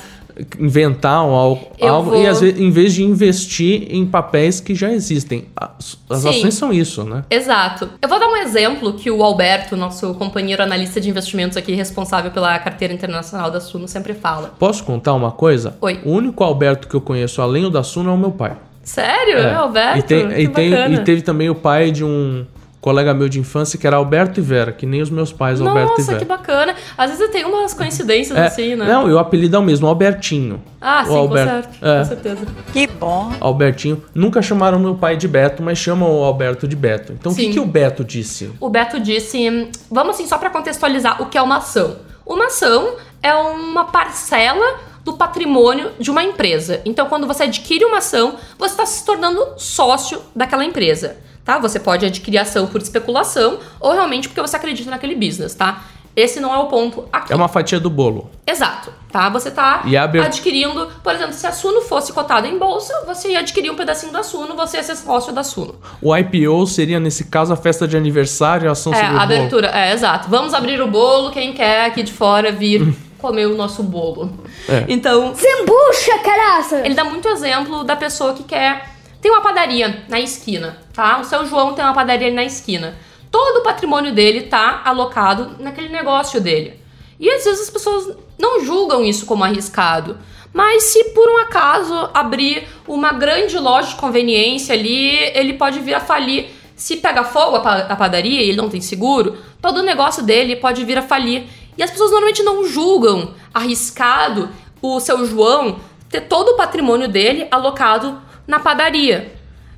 inventar 0.59 1.23
um 1.25 1.31
algo, 1.31 1.67
algo 1.81 2.11
vou- 2.11 2.21
e 2.21 2.27
às 2.27 2.39
vezes, 2.41 2.59
em 2.59 2.69
vez 2.71 2.93
de 2.93 3.03
investir 3.03 3.87
em 3.89 4.05
papéis 4.05 4.59
que 4.59 4.73
já 4.75 4.91
existem. 4.91 5.45
As, 5.55 5.97
as 6.09 6.25
ações 6.25 6.53
são 6.53 6.71
isso, 6.73 7.03
né? 7.03 7.23
Exato. 7.29 7.89
Eu 8.01 8.09
vou 8.09 8.19
dar 8.19 8.27
um 8.27 8.35
exemplo 8.37 8.93
que 8.93 9.09
o 9.11 9.23
Alberto, 9.23 9.75
nosso 9.75 10.13
companheiro 10.15 10.61
analista 10.63 10.99
de 11.01 11.09
investimentos 11.09 11.57
aqui, 11.57 11.73
responsável 11.73 12.31
pela 12.31 12.57
carteira 12.59 12.93
internacional 12.93 13.49
da 13.51 13.59
Suno, 13.59 13.87
sempre 13.87 14.13
fala. 14.13 14.53
Posso 14.59 14.83
contar 14.83 15.13
uma 15.13 15.31
coisa? 15.31 15.75
Oi. 15.81 15.99
O 16.05 16.11
único 16.11 16.43
Alberto 16.43 16.87
que 16.87 16.95
eu 16.95 17.01
conheço 17.01 17.41
além 17.41 17.63
do 17.63 17.69
da 17.69 17.83
Suno 17.83 18.09
é 18.09 18.13
o 18.13 18.17
meu 18.17 18.31
pai. 18.31 18.53
Sério? 18.83 19.37
É, 19.37 19.53
Alberto? 19.55 19.99
E, 19.99 20.01
tem- 20.03 20.41
e 20.41 20.47
tem- 20.47 20.93
e 20.93 20.99
teve 21.03 21.21
também 21.21 21.49
o 21.49 21.55
pai 21.55 21.91
de 21.91 22.03
um 22.03 22.45
colega 22.81 23.13
meu 23.13 23.27
de 23.27 23.39
infância 23.39 23.77
que 23.77 23.85
era 23.85 23.97
Alberto 23.97 24.39
e 24.39 24.43
Vera, 24.43 24.71
que 24.71 24.85
nem 24.85 25.01
os 25.01 25.09
meus 25.09 25.33
pais, 25.33 25.59
Alberto 25.59 25.93
e 25.95 25.97
Nossa, 25.99 26.03
Vera. 26.03 26.19
que 26.19 26.25
bacana. 26.25 26.75
Às 26.97 27.11
vezes 27.11 27.29
tem 27.29 27.43
umas 27.45 27.73
coincidências 27.73 28.37
É, 28.37 28.45
assim, 28.47 28.75
né? 28.75 28.85
Não, 28.85 29.09
e 29.09 29.13
o 29.13 29.19
apelido 29.19 29.55
é 29.55 29.59
o 29.59 29.61
mesmo, 29.61 29.87
Albertinho. 29.87 30.61
Ah, 30.79 31.03
O 31.03 31.07
sim, 31.11 31.17
Alberto. 31.17 31.69
com, 31.79 31.85
É. 31.85 31.99
com 31.99 32.05
certeza. 32.05 32.45
Que 32.71 32.87
bom! 32.87 33.31
Albertinho. 33.39 34.01
Nunca 34.15 34.41
chamaram 34.41 34.79
meu 34.79 34.95
pai 34.95 35.17
de 35.17 35.27
Beto, 35.27 35.61
mas 35.61 35.77
chamam 35.77 36.09
o 36.19 36.23
Alberto 36.23 36.67
de 36.67 36.75
Beto. 36.75 37.11
Então 37.13 37.31
o 37.31 37.35
que, 37.35 37.49
que 37.49 37.59
o 37.59 37.65
Beto 37.65 38.03
disse? 38.03 38.49
O 38.59 38.69
Beto 38.69 38.99
disse, 38.99 39.69
vamos 39.91 40.15
assim, 40.15 40.25
só 40.27 40.37
pra 40.37 40.49
contextualizar 40.49 41.21
o 41.21 41.25
que 41.25 41.37
é 41.37 41.41
uma 41.41 41.57
ação. 41.57 41.97
Uma 42.25 42.45
ação 42.45 42.95
é 43.21 43.33
uma 43.33 43.85
parcela 43.85 44.79
do 45.11 45.17
patrimônio 45.17 45.91
de 45.99 46.11
uma 46.11 46.23
empresa. 46.23 46.81
Então, 46.85 47.07
quando 47.07 47.25
você 47.27 47.43
adquire 47.43 47.83
uma 47.85 47.97
ação, 47.97 48.35
você 48.57 48.73
está 48.73 48.85
se 48.85 49.05
tornando 49.05 49.45
sócio 49.57 50.21
daquela 50.35 50.63
empresa, 50.65 51.17
tá? 51.43 51.57
Você 51.59 51.79
pode 51.79 52.05
adquirir 52.05 52.37
ação 52.37 52.67
por 52.67 52.81
especulação 52.81 53.59
ou 53.79 53.91
realmente 53.93 54.27
porque 54.27 54.41
você 54.41 54.55
acredita 54.55 54.89
naquele 54.89 55.15
business, 55.15 55.55
tá? 55.55 55.83
Esse 56.15 56.39
não 56.39 56.53
é 56.53 56.57
o 56.57 56.65
ponto 56.65 57.05
aqui. 57.13 57.31
É 57.31 57.35
uma 57.35 57.47
fatia 57.47 57.79
do 57.79 57.89
bolo. 57.89 58.29
Exato, 58.45 58.91
tá? 59.11 59.29
Você 59.29 59.51
tá 59.51 59.83
abre- 60.01 60.19
adquirindo, 60.19 60.89
por 61.01 61.13
exemplo, 61.13 61.31
se 61.33 61.47
a 61.47 61.51
Suno 61.51 61.81
fosse 61.81 62.11
cotada 62.11 62.45
em 62.47 62.57
bolsa, 62.57 62.93
você 63.05 63.29
ia 63.31 63.39
adquirir 63.39 63.71
um 63.71 63.75
pedacinho 63.75 64.11
da 64.11 64.21
Suno, 64.21 64.53
você 64.55 64.77
ia 64.77 64.83
ser 64.83 64.95
sócio 64.97 65.31
da 65.31 65.43
Suno. 65.43 65.75
O 66.01 66.13
IPO 66.17 66.65
seria, 66.67 66.99
nesse 66.99 67.25
caso, 67.25 67.53
a 67.53 67.55
festa 67.55 67.87
de 67.87 67.95
aniversário, 67.95 68.67
a 68.67 68.73
ação 68.73 68.93
É, 68.93 68.97
sobre 68.97 69.17
a 69.17 69.21
abertura, 69.21 69.67
é, 69.73 69.93
exato. 69.93 70.27
Vamos 70.29 70.53
abrir 70.53 70.81
o 70.81 70.87
bolo, 70.87 71.31
quem 71.31 71.53
quer 71.53 71.85
aqui 71.85 72.03
de 72.03 72.11
fora 72.11 72.51
vir 72.51 72.93
comer 73.19 73.45
o 73.45 73.55
nosso 73.55 73.83
bolo. 73.83 74.31
É. 74.67 74.85
Então, 74.87 75.33
Zembucha, 75.35 76.19
caraça! 76.23 76.81
ele 76.85 76.93
dá 76.93 77.03
muito 77.03 77.27
exemplo 77.27 77.83
da 77.83 77.95
pessoa 77.95 78.33
que 78.33 78.43
quer. 78.43 78.89
Tem 79.21 79.31
uma 79.31 79.41
padaria 79.41 80.05
na 80.07 80.19
esquina, 80.19 80.77
tá? 80.93 81.19
O 81.19 81.25
seu 81.25 81.45
João 81.45 81.73
tem 81.73 81.83
uma 81.83 81.93
padaria 81.93 82.27
ali 82.27 82.35
na 82.35 82.43
esquina. 82.43 82.95
Todo 83.29 83.59
o 83.59 83.63
patrimônio 83.63 84.13
dele 84.13 84.43
tá 84.43 84.81
alocado 84.85 85.55
naquele 85.59 85.89
negócio 85.89 86.39
dele. 86.39 86.79
E 87.19 87.29
às 87.29 87.43
vezes 87.43 87.61
as 87.61 87.69
pessoas 87.69 88.15
não 88.37 88.63
julgam 88.63 89.03
isso 89.03 89.25
como 89.25 89.43
arriscado. 89.43 90.17
Mas 90.53 90.83
se 90.83 91.03
por 91.09 91.29
um 91.29 91.37
acaso 91.37 92.09
abrir 92.13 92.67
uma 92.87 93.11
grande 93.11 93.57
loja 93.57 93.89
de 93.89 93.95
conveniência 93.95 94.73
ali, 94.73 95.15
ele 95.35 95.53
pode 95.53 95.79
vir 95.79 95.93
a 95.93 95.99
falir. 95.99 96.47
Se 96.75 96.97
pega 96.97 97.23
fogo 97.23 97.57
a 97.57 97.95
padaria 97.95 98.41
e 98.41 98.49
ele 98.49 98.57
não 98.57 98.69
tem 98.69 98.79
seguro, 98.79 99.37
todo 99.61 99.79
o 99.79 99.83
negócio 99.83 100.23
dele 100.23 100.55
pode 100.55 100.83
vir 100.85 100.97
a 100.97 101.01
falir. 101.01 101.43
E 101.79 101.83
as 101.83 101.89
pessoas 101.89 102.11
normalmente 102.11 102.43
não 102.43 102.67
julgam 102.67 103.33
arriscado 103.53 104.49
o 104.81 104.99
seu 104.99 105.25
João 105.25 105.79
ter 106.09 106.21
todo 106.21 106.49
o 106.49 106.57
patrimônio 106.57 107.07
dele 107.07 107.47
alocado 107.49 108.21
na 108.45 108.59
padaria. 108.59 109.33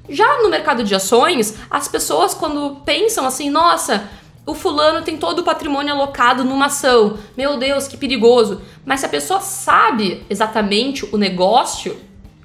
Já 0.09 0.41
no 0.41 0.49
mercado 0.49 0.83
de 0.83 0.95
ações, 0.95 1.55
as 1.69 1.87
pessoas 1.87 2.33
quando 2.33 2.77
pensam 2.83 3.23
assim, 3.23 3.51
nossa, 3.51 4.09
o 4.47 4.55
fulano 4.55 5.03
tem 5.03 5.15
todo 5.15 5.39
o 5.39 5.43
patrimônio 5.43 5.93
alocado 5.93 6.43
numa 6.43 6.65
ação. 6.65 7.19
Meu 7.37 7.57
Deus, 7.57 7.87
que 7.87 7.95
perigoso. 7.95 8.61
Mas 8.83 9.01
se 9.01 9.05
a 9.05 9.09
pessoa 9.09 9.39
sabe 9.39 10.25
exatamente 10.27 11.07
o 11.11 11.17
negócio 11.17 11.95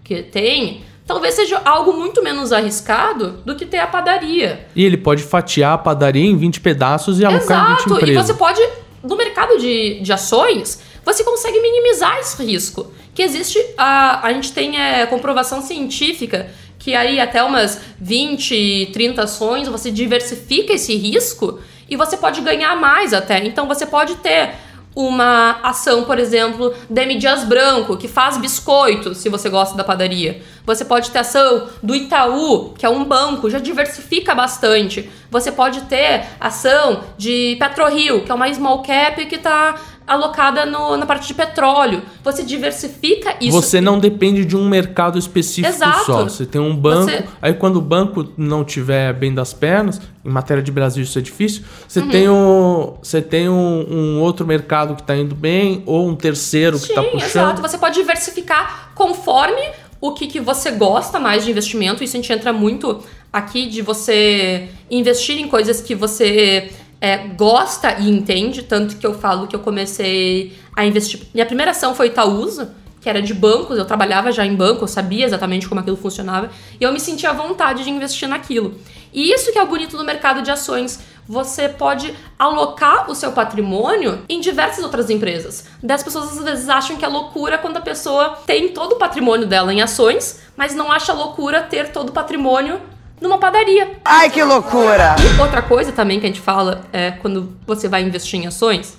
que 0.04 0.22
tem, 0.22 0.84
talvez 1.06 1.34
seja 1.34 1.62
algo 1.64 1.94
muito 1.94 2.22
menos 2.22 2.52
arriscado 2.52 3.38
do 3.44 3.54
que 3.54 3.64
ter 3.64 3.78
a 3.78 3.86
padaria. 3.86 4.66
E 4.74 4.84
ele 4.84 4.96
pode 4.96 5.22
fatiar 5.22 5.72
a 5.72 5.78
padaria 5.78 6.26
em 6.26 6.36
20 6.36 6.60
pedaços 6.60 7.20
e 7.20 7.24
alocar 7.24 7.72
em 7.72 7.76
20 7.76 7.86
Exato, 7.86 8.10
e 8.10 8.14
você 8.14 8.34
pode, 8.34 8.60
no 9.08 9.16
mercado 9.16 9.58
de, 9.58 10.00
de 10.00 10.12
ações, 10.12 10.80
você 11.04 11.22
consegue 11.22 11.60
minimizar 11.60 12.18
esse 12.18 12.42
risco. 12.44 12.92
Que 13.14 13.22
existe, 13.22 13.58
a, 13.78 14.26
a 14.26 14.32
gente 14.32 14.52
tem 14.52 14.78
é, 14.78 15.06
comprovação 15.06 15.62
científica 15.62 16.50
que 16.78 16.94
aí 16.94 17.18
até 17.18 17.42
umas 17.42 17.80
20, 18.00 18.90
30 18.92 19.22
ações 19.22 19.68
você 19.68 19.90
diversifica 19.90 20.74
esse 20.74 20.94
risco 20.94 21.58
e 21.88 21.96
você 21.96 22.16
pode 22.16 22.40
ganhar 22.42 22.76
mais 22.76 23.12
até. 23.14 23.44
Então 23.44 23.66
você 23.66 23.86
pode 23.86 24.16
ter 24.16 24.54
uma 24.96 25.60
ação, 25.62 26.04
por 26.04 26.18
exemplo, 26.18 26.72
Demi 26.88 27.18
Dias 27.18 27.44
Branco, 27.44 27.98
que 27.98 28.08
faz 28.08 28.38
biscoito, 28.38 29.14
se 29.14 29.28
você 29.28 29.50
gosta 29.50 29.76
da 29.76 29.84
padaria. 29.84 30.40
Você 30.64 30.86
pode 30.86 31.10
ter 31.10 31.18
ação 31.18 31.68
do 31.82 31.94
Itaú, 31.94 32.72
que 32.72 32.86
é 32.86 32.88
um 32.88 33.04
banco, 33.04 33.50
já 33.50 33.58
diversifica 33.58 34.34
bastante. 34.34 35.08
Você 35.30 35.52
pode 35.52 35.82
ter 35.82 36.24
ação 36.40 37.04
de 37.18 37.56
PetroRio, 37.60 38.24
que 38.24 38.32
é 38.32 38.34
uma 38.34 38.52
small 38.52 38.82
cap 38.82 39.26
que 39.26 39.34
está 39.34 39.78
alocada 40.06 40.64
no- 40.64 40.96
na 40.96 41.04
parte 41.04 41.26
de 41.26 41.34
petróleo. 41.34 42.02
Você 42.22 42.42
diversifica 42.44 43.36
isso. 43.40 43.52
Você 43.60 43.80
não 43.80 43.98
depende 43.98 44.44
de 44.44 44.56
um 44.56 44.68
mercado 44.68 45.18
específico 45.18 45.66
Exato. 45.74 46.04
só. 46.04 46.24
Você 46.24 46.46
tem 46.46 46.60
um 46.60 46.74
banco. 46.76 47.10
Você- 47.10 47.24
Aí 47.42 47.54
quando 47.54 47.76
o 47.76 47.80
banco 47.80 48.28
não 48.36 48.64
tiver 48.64 49.12
bem 49.14 49.34
das 49.34 49.52
pernas, 49.52 50.00
em 50.24 50.28
matéria 50.30 50.62
de 50.62 50.70
Brasil 50.70 51.02
isso 51.02 51.18
é 51.18 51.22
difícil. 51.22 51.62
Você 51.88 52.00
Uhum. 52.00 52.08
tem, 52.08 52.28
um, 52.28 52.94
você 53.02 53.20
tem 53.20 53.48
um, 53.48 53.86
um 53.90 54.20
outro 54.20 54.46
mercado 54.46 54.94
que 54.94 55.00
está 55.02 55.16
indo 55.16 55.34
bem, 55.34 55.82
ou 55.86 56.08
um 56.08 56.14
terceiro 56.14 56.78
que 56.78 56.86
está 56.88 57.02
puxando. 57.02 57.22
exato. 57.24 57.62
Você 57.62 57.78
pode 57.78 57.94
diversificar 57.96 58.90
conforme 58.94 59.60
o 60.00 60.12
que, 60.12 60.26
que 60.26 60.38
você 60.40 60.70
gosta 60.70 61.18
mais 61.18 61.44
de 61.44 61.50
investimento. 61.50 62.04
Isso 62.04 62.16
a 62.16 62.20
gente 62.20 62.32
entra 62.32 62.52
muito 62.52 63.02
aqui 63.32 63.66
de 63.66 63.82
você 63.82 64.68
investir 64.90 65.38
em 65.38 65.48
coisas 65.48 65.80
que 65.80 65.94
você 65.94 66.70
é, 67.06 67.18
gosta 67.36 67.98
e 68.00 68.10
entende. 68.10 68.64
Tanto 68.64 68.96
que 68.96 69.06
eu 69.06 69.14
falo 69.14 69.46
que 69.46 69.54
eu 69.54 69.60
comecei 69.60 70.58
a 70.74 70.84
investir. 70.84 71.20
Minha 71.32 71.46
primeira 71.46 71.70
ação 71.70 71.94
foi 71.94 72.08
Itaúsa, 72.08 72.74
que 73.00 73.08
era 73.08 73.22
de 73.22 73.32
bancos. 73.32 73.78
Eu 73.78 73.84
trabalhava 73.84 74.32
já 74.32 74.44
em 74.44 74.56
banco, 74.56 74.82
eu 74.82 74.88
sabia 74.88 75.24
exatamente 75.24 75.68
como 75.68 75.80
aquilo 75.80 75.96
funcionava. 75.96 76.50
E 76.80 76.82
eu 76.82 76.92
me 76.92 76.98
sentia 76.98 77.30
à 77.30 77.32
vontade 77.32 77.84
de 77.84 77.90
investir 77.90 78.28
naquilo. 78.28 78.74
E 79.14 79.32
isso 79.32 79.52
que 79.52 79.58
é 79.58 79.62
o 79.62 79.66
bonito 79.66 79.96
do 79.96 80.04
mercado 80.04 80.42
de 80.42 80.50
ações. 80.50 80.98
você 81.28 81.68
pode 81.68 82.14
alocar 82.38 83.10
o 83.10 83.14
seu 83.14 83.32
patrimônio 83.32 84.22
em 84.28 84.40
diversas 84.40 84.84
outras 84.84 85.10
empresas. 85.10 85.66
Das 85.82 86.00
pessoas 86.00 86.38
às 86.38 86.44
vezes 86.44 86.68
acham 86.68 86.96
que 86.96 87.04
é 87.04 87.08
loucura 87.08 87.58
quando 87.58 87.78
a 87.78 87.80
pessoa 87.80 88.38
tem 88.46 88.68
todo 88.68 88.92
o 88.92 88.96
patrimônio 88.96 89.44
dela 89.44 89.74
em 89.74 89.82
ações, 89.82 90.40
mas 90.56 90.72
não 90.72 90.90
acha 90.92 91.12
loucura 91.12 91.62
ter 91.62 91.90
todo 91.90 92.10
o 92.10 92.12
patrimônio 92.12 92.80
numa 93.20 93.38
padaria. 93.38 93.98
Ai, 94.04 94.30
que 94.30 94.42
loucura! 94.42 95.16
E 95.20 95.40
outra 95.40 95.62
coisa 95.62 95.92
também 95.92 96.20
que 96.20 96.26
a 96.26 96.28
gente 96.28 96.40
fala 96.40 96.84
é 96.92 97.10
quando 97.12 97.56
você 97.66 97.88
vai 97.88 98.02
investir 98.02 98.40
em 98.40 98.46
ações 98.46 98.96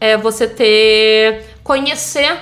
é 0.00 0.16
você 0.16 0.48
ter 0.48 1.44
conhecer 1.62 2.38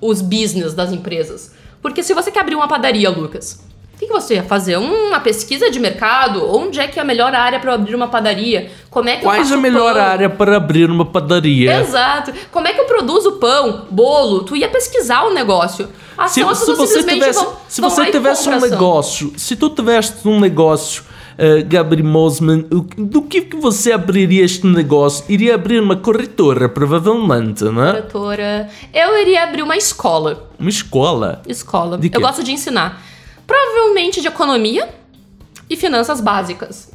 os 0.00 0.22
business 0.22 0.72
das 0.72 0.90
empresas. 0.90 1.52
Porque 1.82 2.02
se 2.02 2.14
você 2.14 2.30
quer 2.30 2.40
abrir 2.40 2.54
uma 2.54 2.66
padaria, 2.66 3.10
Lucas, 3.10 3.62
o 3.94 3.98
que, 3.98 4.06
que 4.06 4.12
você 4.12 4.34
ia 4.34 4.42
fazer? 4.42 4.76
Uma 4.76 5.20
pesquisa 5.20 5.70
de 5.70 5.78
mercado? 5.78 6.44
Onde 6.54 6.80
é 6.80 6.88
que 6.88 6.98
é 6.98 7.02
a 7.02 7.04
melhor 7.04 7.34
área 7.34 7.60
para 7.60 7.74
abrir 7.74 7.94
uma 7.94 8.08
padaria? 8.08 8.70
Como 8.90 9.08
é 9.08 9.16
que 9.16 9.20
eu 9.24 9.28
Quais 9.30 9.50
a 9.52 9.56
melhor 9.56 9.94
pão? 9.94 10.02
área 10.02 10.28
para 10.28 10.56
abrir 10.56 10.90
uma 10.90 11.04
padaria? 11.06 11.80
Exato. 11.80 12.32
Como 12.50 12.66
é 12.66 12.72
que 12.72 12.80
eu 12.80 12.84
produzo 12.86 13.32
pão, 13.32 13.86
bolo? 13.90 14.42
Tu 14.44 14.56
ia 14.56 14.68
pesquisar 14.68 15.24
o 15.24 15.32
negócio. 15.32 15.88
Se, 16.28 16.42
as 16.42 16.58
se 16.58 16.66
pessoas 16.66 16.78
você 16.78 17.02
tivesse, 17.04 17.44
vão- 17.44 17.56
se 17.68 17.80
vão 17.80 17.90
você 17.90 18.10
tivesse 18.10 18.48
um 18.48 18.60
negócio, 18.60 19.32
se 19.36 19.56
tu 19.56 19.68
tivesse 19.70 20.26
um 20.28 20.38
negócio, 20.38 21.02
uh, 21.34 21.64
Gabriel 21.66 22.06
Mosman, 22.06 22.66
o- 22.72 22.82
do 22.96 23.22
que 23.22 23.40
que 23.42 23.56
você 23.56 23.90
abriria 23.92 24.44
este 24.44 24.64
negócio? 24.66 25.24
Iria 25.28 25.54
abrir 25.56 25.80
uma 25.80 25.96
corretora, 25.96 26.68
provavelmente, 26.68 27.64
não 27.64 27.84
é? 27.84 27.90
Corretora. 27.92 28.68
Eu 28.92 29.20
iria 29.20 29.42
abrir 29.44 29.62
uma 29.62 29.76
escola. 29.76 30.48
Uma 30.58 30.70
escola. 30.70 31.42
Escola. 31.48 31.98
Eu 32.12 32.20
gosto 32.20 32.42
de 32.44 32.52
ensinar. 32.52 33.02
Provavelmente 33.46 34.20
de 34.20 34.28
economia 34.28 34.88
e 35.68 35.76
finanças 35.76 36.20
básicas. 36.20 36.90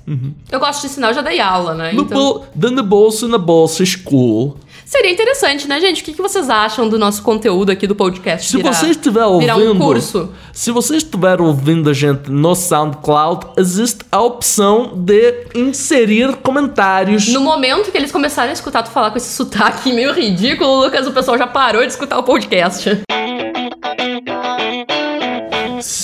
Eu 0.52 0.60
gosto 0.60 0.82
de 0.82 0.88
ensinar, 0.88 1.10
eu 1.10 1.14
já 1.16 1.22
dei 1.22 1.40
aula, 1.40 1.74
né? 1.74 1.92
No 1.92 2.04
Então, 2.04 2.18
bol- 2.18 2.46
dando 2.56 2.84
bolsa 2.84 3.28
na 3.28 3.38
bolsa 3.38 3.84
school. 3.86 4.58
seria 4.86 5.12
interessante, 5.12 5.68
né, 5.68 5.80
gente? 5.80 6.02
O 6.02 6.06
que, 6.06 6.14
que 6.14 6.22
vocês 6.22 6.50
acham 6.50 6.88
do 6.90 6.98
nosso 6.98 7.22
conteúdo 7.22 7.72
aqui 7.72 7.86
do 7.86 7.96
podcast? 7.96 8.50
Se 8.50 8.58
virar- 8.58 8.74
você 8.74 8.88
estiver 8.88 9.24
ouvindo, 9.26 9.74
um 9.74 9.78
curso. 9.78 10.30
se 10.54 10.72
você 10.72 10.98
estiver 10.98 11.40
ouvindo 11.42 11.90
a 11.90 11.94
gente 11.94 12.30
no 12.32 12.56
SoundCloud, 12.56 13.48
existe 13.58 14.04
a 14.12 14.22
opção 14.22 14.94
de 14.96 15.46
inserir 15.56 16.36
comentários. 16.38 17.28
No 17.28 17.42
momento 17.42 17.92
que 17.92 17.98
eles 17.98 18.12
começarem 18.12 18.50
a 18.52 18.54
escutar 18.54 18.82
tu 18.84 18.90
falar 18.90 19.12
com 19.12 19.18
esse 19.18 19.32
sotaque 19.34 19.92
meio 19.94 20.12
ridículo, 20.14 20.84
Lucas, 20.86 21.06
o 21.08 21.12
pessoal 21.12 21.38
já 21.38 21.46
parou 21.48 21.82
de 21.82 21.88
escutar 21.92 22.18
o 22.18 22.24
podcast. 22.24 23.02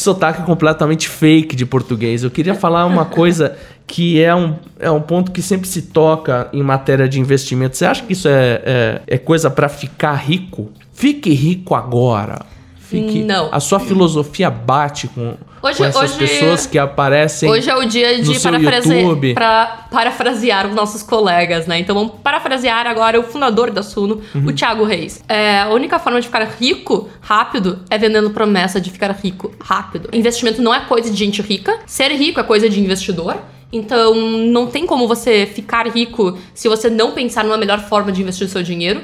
Sotaque 0.05 0.43
completamente 0.43 1.09
fake 1.09 1.55
de 1.55 1.65
português. 1.65 2.23
Eu 2.23 2.29
queria 2.29 2.53
falar 2.53 2.85
uma 2.85 3.03
coisa 3.09 3.57
que 3.87 4.21
é 4.21 4.33
um, 4.35 4.55
é 4.79 4.89
um 4.89 5.01
ponto 5.01 5.31
que 5.31 5.41
sempre 5.41 5.67
se 5.67 5.81
toca 5.81 6.47
em 6.53 6.61
matéria 6.61 7.09
de 7.09 7.19
investimento. 7.19 7.75
Você 7.75 7.85
acha 7.85 8.03
que 8.03 8.13
isso 8.13 8.27
é, 8.27 8.61
é, 8.63 9.01
é 9.07 9.17
coisa 9.17 9.49
pra 9.49 9.67
ficar 9.67 10.13
rico? 10.13 10.71
Fique 10.93 11.33
rico 11.33 11.73
agora. 11.73 12.45
Fique... 12.77 13.23
Não. 13.23 13.49
A 13.51 13.59
sua 13.59 13.79
filosofia 13.79 14.49
bate 14.49 15.07
com, 15.07 15.35
Hoje- 15.65 15.77
com 15.77 15.85
essas 15.85 16.11
hoje- 16.11 16.19
pessoas 16.19 16.65
que 16.65 16.77
aparecem. 16.77 17.49
Hoje 17.49 17.69
é 17.69 17.75
o 17.75 17.85
dia 17.85 18.21
de 18.21 18.37
seu 18.39 18.51
parafrase... 18.51 18.93
YouTube. 18.93 19.33
pra 19.33 19.87
parafrasear 19.91 20.67
os 20.67 20.75
nossos 20.75 21.01
colegas, 21.03 21.65
né? 21.67 21.79
Então 21.79 21.95
vamos 21.95 22.13
parafrasear 22.23 22.85
agora 22.87 23.19
o 23.19 23.23
fundador 23.23 23.71
da 23.71 23.81
Suno, 23.83 24.21
Uhum. 24.33 24.47
o 24.47 24.53
Thiago 24.53 24.83
Reis. 24.83 25.23
É, 25.27 25.59
a 25.61 25.69
única 25.69 25.97
forma 25.99 26.19
de 26.21 26.27
ficar 26.27 26.43
rico 26.59 27.09
rápido 27.21 27.79
é 27.89 27.97
vendendo 27.97 28.29
promessa 28.29 28.79
de 28.79 28.89
ficar 28.91 29.11
rico 29.11 29.51
rápido. 29.59 30.09
Investimento 30.13 30.61
não 30.61 30.73
é 30.73 30.81
coisa 30.81 31.09
de 31.09 31.17
gente 31.17 31.41
rica, 31.41 31.79
ser 31.85 32.11
rico 32.11 32.39
é 32.39 32.43
coisa 32.43 32.69
de 32.69 32.79
investidor. 32.79 33.37
Então, 33.73 34.13
não 34.15 34.67
tem 34.67 34.85
como 34.85 35.07
você 35.07 35.45
ficar 35.45 35.87
rico 35.87 36.37
se 36.53 36.69
você 36.69 36.89
não 36.89 37.11
pensar 37.11 37.43
numa 37.43 37.57
melhor 37.57 37.79
forma 37.79 38.11
de 38.11 38.21
investir 38.21 38.47
o 38.47 38.49
seu 38.49 38.63
dinheiro. 38.63 39.01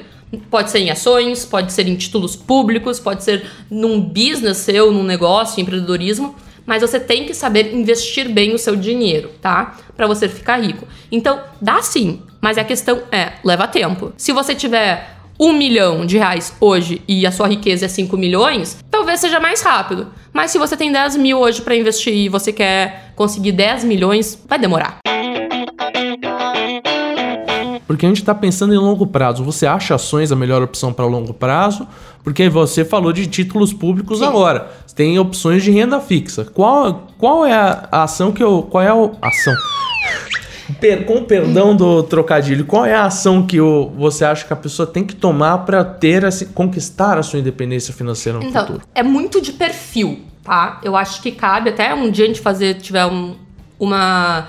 Pode 0.50 0.72
ser 0.72 0.80
em 0.80 0.90
ações, 0.90 1.44
pode 1.44 1.74
ser 1.74 1.88
em 1.90 1.96
títulos 1.96 2.38
públicos, 2.38 2.98
pode 3.00 3.22
ser 3.24 3.44
num 3.70 4.00
business 4.00 4.58
seu, 4.60 4.90
num 4.92 5.04
negócio, 5.04 5.60
em 5.60 5.64
empreendedorismo. 5.64 6.36
Mas 6.66 6.82
você 6.82 7.00
tem 7.00 7.26
que 7.26 7.34
saber 7.34 7.74
investir 7.74 8.30
bem 8.30 8.54
o 8.54 8.60
seu 8.60 8.76
dinheiro, 8.76 9.32
tá? 9.42 9.78
Pra 9.96 10.08
você 10.08 10.30
ficar 10.30 10.58
rico. 10.58 10.88
Então, 11.12 11.42
dá 11.62 11.82
sim, 11.82 12.22
mas 12.40 12.58
a 12.58 12.64
questão 12.64 13.04
é, 13.12 13.34
leva 13.44 13.68
tempo. 13.68 14.14
Se 14.18 14.32
você 14.32 14.56
tiver 14.56 15.18
um 15.40 15.54
milhão 15.54 16.06
de 16.06 16.18
reais 16.18 16.54
hoje 16.60 17.02
e 17.08 17.26
a 17.26 17.32
sua 17.32 17.48
riqueza 17.48 17.86
é 17.86 17.88
5 17.88 18.16
milhões, 18.16 18.78
talvez 18.92 19.20
seja 19.20 19.40
mais 19.40 19.62
rápido. 19.62 20.08
Mas 20.32 20.52
se 20.52 20.60
você 20.60 20.78
tem 20.78 20.92
10 20.92 21.18
mil 21.18 21.40
hoje 21.40 21.62
pra 21.62 21.76
investir 21.76 22.14
e 22.14 22.30
você 22.30 22.54
quer 22.54 23.12
conseguir 23.16 23.52
10 23.52 23.84
milhões, 23.84 24.40
vai 24.48 24.60
demorar. 24.60 25.00
Porque 27.92 28.06
a 28.06 28.10
gente 28.10 28.24
tá 28.24 28.34
pensando 28.34 28.74
em 28.74 28.78
longo 28.78 29.06
prazo. 29.06 29.44
Você 29.44 29.68
acha 29.68 29.96
ações 29.96 30.32
a 30.32 30.36
melhor 30.36 30.62
opção 30.62 30.94
para 30.94 31.04
longo 31.06 31.34
prazo? 31.34 31.86
Porque 32.24 32.48
você 32.48 32.86
falou 32.86 33.12
de 33.12 33.28
títulos 33.28 33.74
públicos 33.74 34.20
Sim. 34.20 34.26
agora. 34.28 34.72
Você 34.88 34.96
tem 34.96 35.20
opções 35.20 35.62
de 35.62 35.72
renda 35.72 36.00
fixa. 36.00 36.46
Qual, 36.46 37.08
qual 37.18 37.46
é 37.46 37.52
a 37.54 37.90
a 37.92 38.04
ação 38.04 38.32
que 38.32 38.42
eu. 38.42 38.64
Qual 38.64 38.82
é 38.82 38.88
a 38.88 39.28
ação? 39.28 39.54
Per- 40.80 41.04
com 41.06 41.22
perdão 41.26 41.76
do 41.76 42.02
trocadilho, 42.04 42.64
qual 42.66 42.86
é 42.86 42.96
a 42.96 43.04
ação 43.08 43.46
que 43.46 43.60
o- 43.60 43.90
você 43.98 44.24
acha 44.24 44.46
que 44.46 44.54
a 44.54 44.56
pessoa 44.56 44.88
tem 44.88 45.04
que 45.04 45.14
tomar 45.14 45.58
para 45.66 45.84
ter 45.84 46.24
esse- 46.24 46.46
conquistar 46.46 47.18
a 47.18 47.24
sua 47.24 47.40
independência 47.40 47.94
financeira 47.94 48.40
no 48.40 48.46
Então, 48.46 48.62
futuro? 48.68 48.82
é 48.96 49.04
muito 49.04 49.42
de 49.42 49.52
perfil, 49.52 50.22
tá? 50.46 50.80
Eu 50.82 50.96
acho 50.96 51.22
que 51.22 51.30
cabe 51.30 51.72
até 51.72 51.94
um 51.94 52.10
dia 52.10 52.24
a 52.24 52.28
gente 52.30 52.40
fazer, 52.40 52.76
tiver 52.76 53.06
um, 53.06 53.36
uma. 53.78 54.48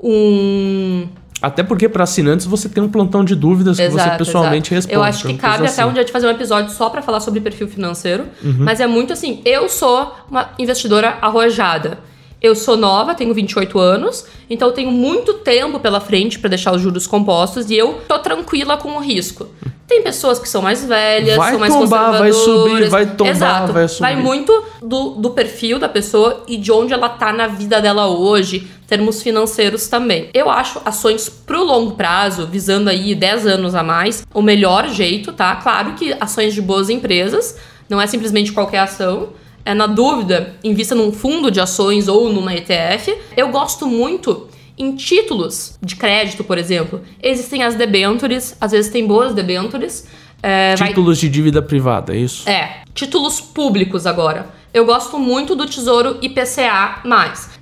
Um. 0.00 1.08
Até 1.44 1.62
porque 1.62 1.90
para 1.90 2.04
assinantes 2.04 2.46
você 2.46 2.70
tem 2.70 2.82
um 2.82 2.88
plantão 2.88 3.22
de 3.22 3.34
dúvidas 3.34 3.76
que 3.76 3.88
você 3.90 4.10
pessoalmente 4.16 4.72
exato. 4.72 4.74
responde. 4.74 4.94
Eu 4.94 5.02
acho 5.02 5.26
que 5.26 5.32
então, 5.32 5.50
cabe 5.50 5.66
até 5.66 5.82
assim. 5.82 5.90
um 5.90 5.92
dia 5.92 6.02
de 6.02 6.10
fazer 6.10 6.26
um 6.26 6.30
episódio 6.30 6.72
só 6.72 6.88
pra 6.88 7.02
falar 7.02 7.20
sobre 7.20 7.38
perfil 7.38 7.68
financeiro. 7.68 8.24
Uhum. 8.42 8.56
Mas 8.60 8.80
é 8.80 8.86
muito 8.86 9.12
assim, 9.12 9.42
eu 9.44 9.68
sou 9.68 10.14
uma 10.30 10.50
investidora 10.58 11.18
arrojada. 11.20 11.98
Eu 12.40 12.54
sou 12.54 12.76
nova, 12.78 13.14
tenho 13.14 13.32
28 13.32 13.78
anos, 13.78 14.26
então 14.48 14.68
eu 14.68 14.74
tenho 14.74 14.90
muito 14.90 15.34
tempo 15.34 15.78
pela 15.80 16.00
frente 16.00 16.38
pra 16.38 16.48
deixar 16.48 16.72
os 16.72 16.80
juros 16.80 17.06
compostos 17.06 17.70
e 17.70 17.74
eu 17.76 18.00
tô 18.08 18.18
tranquila 18.18 18.76
com 18.76 18.96
o 18.96 19.00
risco. 19.00 19.48
Tem 19.86 20.02
pessoas 20.02 20.38
que 20.38 20.48
são 20.48 20.62
mais 20.62 20.84
velhas, 20.84 21.36
Vai 21.36 21.50
são 21.50 21.60
mais 21.60 21.74
tombar, 21.74 22.18
vai 22.18 22.32
subir, 22.32 22.88
vai 22.88 23.06
tombar, 23.06 23.30
Exato. 23.30 23.72
vai 23.72 23.88
subir. 23.88 24.16
muito 24.16 24.64
do, 24.82 25.10
do 25.10 25.30
perfil 25.30 25.78
da 25.78 25.88
pessoa 25.88 26.42
e 26.48 26.56
de 26.56 26.72
onde 26.72 26.94
ela 26.94 27.08
tá 27.08 27.32
na 27.32 27.46
vida 27.46 27.82
dela 27.82 28.06
hoje, 28.06 28.66
termos 28.86 29.22
financeiros 29.22 29.86
também. 29.86 30.30
Eu 30.32 30.48
acho 30.48 30.80
ações 30.86 31.28
pro 31.28 31.62
longo 31.62 31.92
prazo, 31.92 32.46
visando 32.46 32.88
aí 32.88 33.14
10 33.14 33.46
anos 33.46 33.74
a 33.74 33.82
mais, 33.82 34.26
o 34.32 34.40
melhor 34.40 34.88
jeito, 34.88 35.32
tá? 35.32 35.56
Claro 35.56 35.92
que 35.92 36.16
ações 36.18 36.54
de 36.54 36.62
boas 36.62 36.88
empresas, 36.88 37.56
não 37.88 38.00
é 38.00 38.06
simplesmente 38.06 38.52
qualquer 38.52 38.78
ação. 38.78 39.30
É 39.66 39.74
na 39.74 39.86
dúvida, 39.86 40.54
invista 40.62 40.94
num 40.94 41.12
fundo 41.12 41.50
de 41.50 41.60
ações 41.60 42.08
ou 42.08 42.30
numa 42.32 42.54
ETF. 42.54 43.16
Eu 43.36 43.48
gosto 43.48 43.86
muito 43.86 44.48
em 44.78 44.94
títulos 44.96 45.78
de 45.80 45.96
crédito, 45.96 46.42
por 46.44 46.58
exemplo. 46.58 47.00
Existem 47.22 47.62
as 47.62 47.74
debentures, 47.74 48.56
às 48.60 48.72
vezes 48.72 48.90
tem 48.90 49.06
boas 49.06 49.34
debentures. 49.34 50.06
É, 50.42 50.74
vai- 50.76 50.88
Títulos 50.88 51.18
de 51.18 51.28
dívida 51.28 51.62
privada, 51.62 52.14
é 52.14 52.18
isso? 52.18 52.48
é, 52.48 52.82
títulos 52.94 53.40
públicos 53.40 54.06
agora. 54.06 54.46
Eu 54.74 54.84
gosto 54.84 55.18
muito 55.18 55.54
do 55.54 55.66
Tesouro 55.66 56.18
IPCA+. 56.20 57.00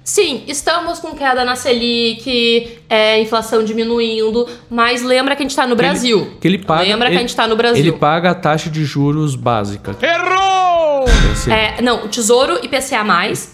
Sim, 0.03 0.43
estamos 0.49 0.99
com 0.99 1.15
queda 1.15 1.45
na 1.45 1.55
Selic, 1.55 2.79
é, 2.89 3.21
inflação 3.21 3.63
diminuindo, 3.63 4.49
mas 4.71 5.03
lembra 5.03 5.37
que 5.37 5.43
a 5.43 5.45
gente 5.45 5.55
tá 5.55 5.67
no 5.67 5.77
Brasil. 5.77 6.33
Que 6.41 6.49
ele 6.49 6.59
paga, 6.59 6.83
Lembra 6.83 7.09
que 7.09 7.13
ele- 7.13 7.19
a 7.19 7.21
gente 7.21 7.37
tá 7.37 7.47
no 7.47 7.55
Brasil. 7.55 7.83
Ele 7.83 7.93
paga 7.93 8.31
a 8.31 8.35
taxa 8.35 8.69
de 8.71 8.85
juros 8.85 9.37
básica. 9.37 9.95
Errou! 10.03 11.05
É, 11.51 11.83
não, 11.83 12.05
o 12.05 12.09
Tesouro 12.09 12.59
IPCA+, 12.65 13.05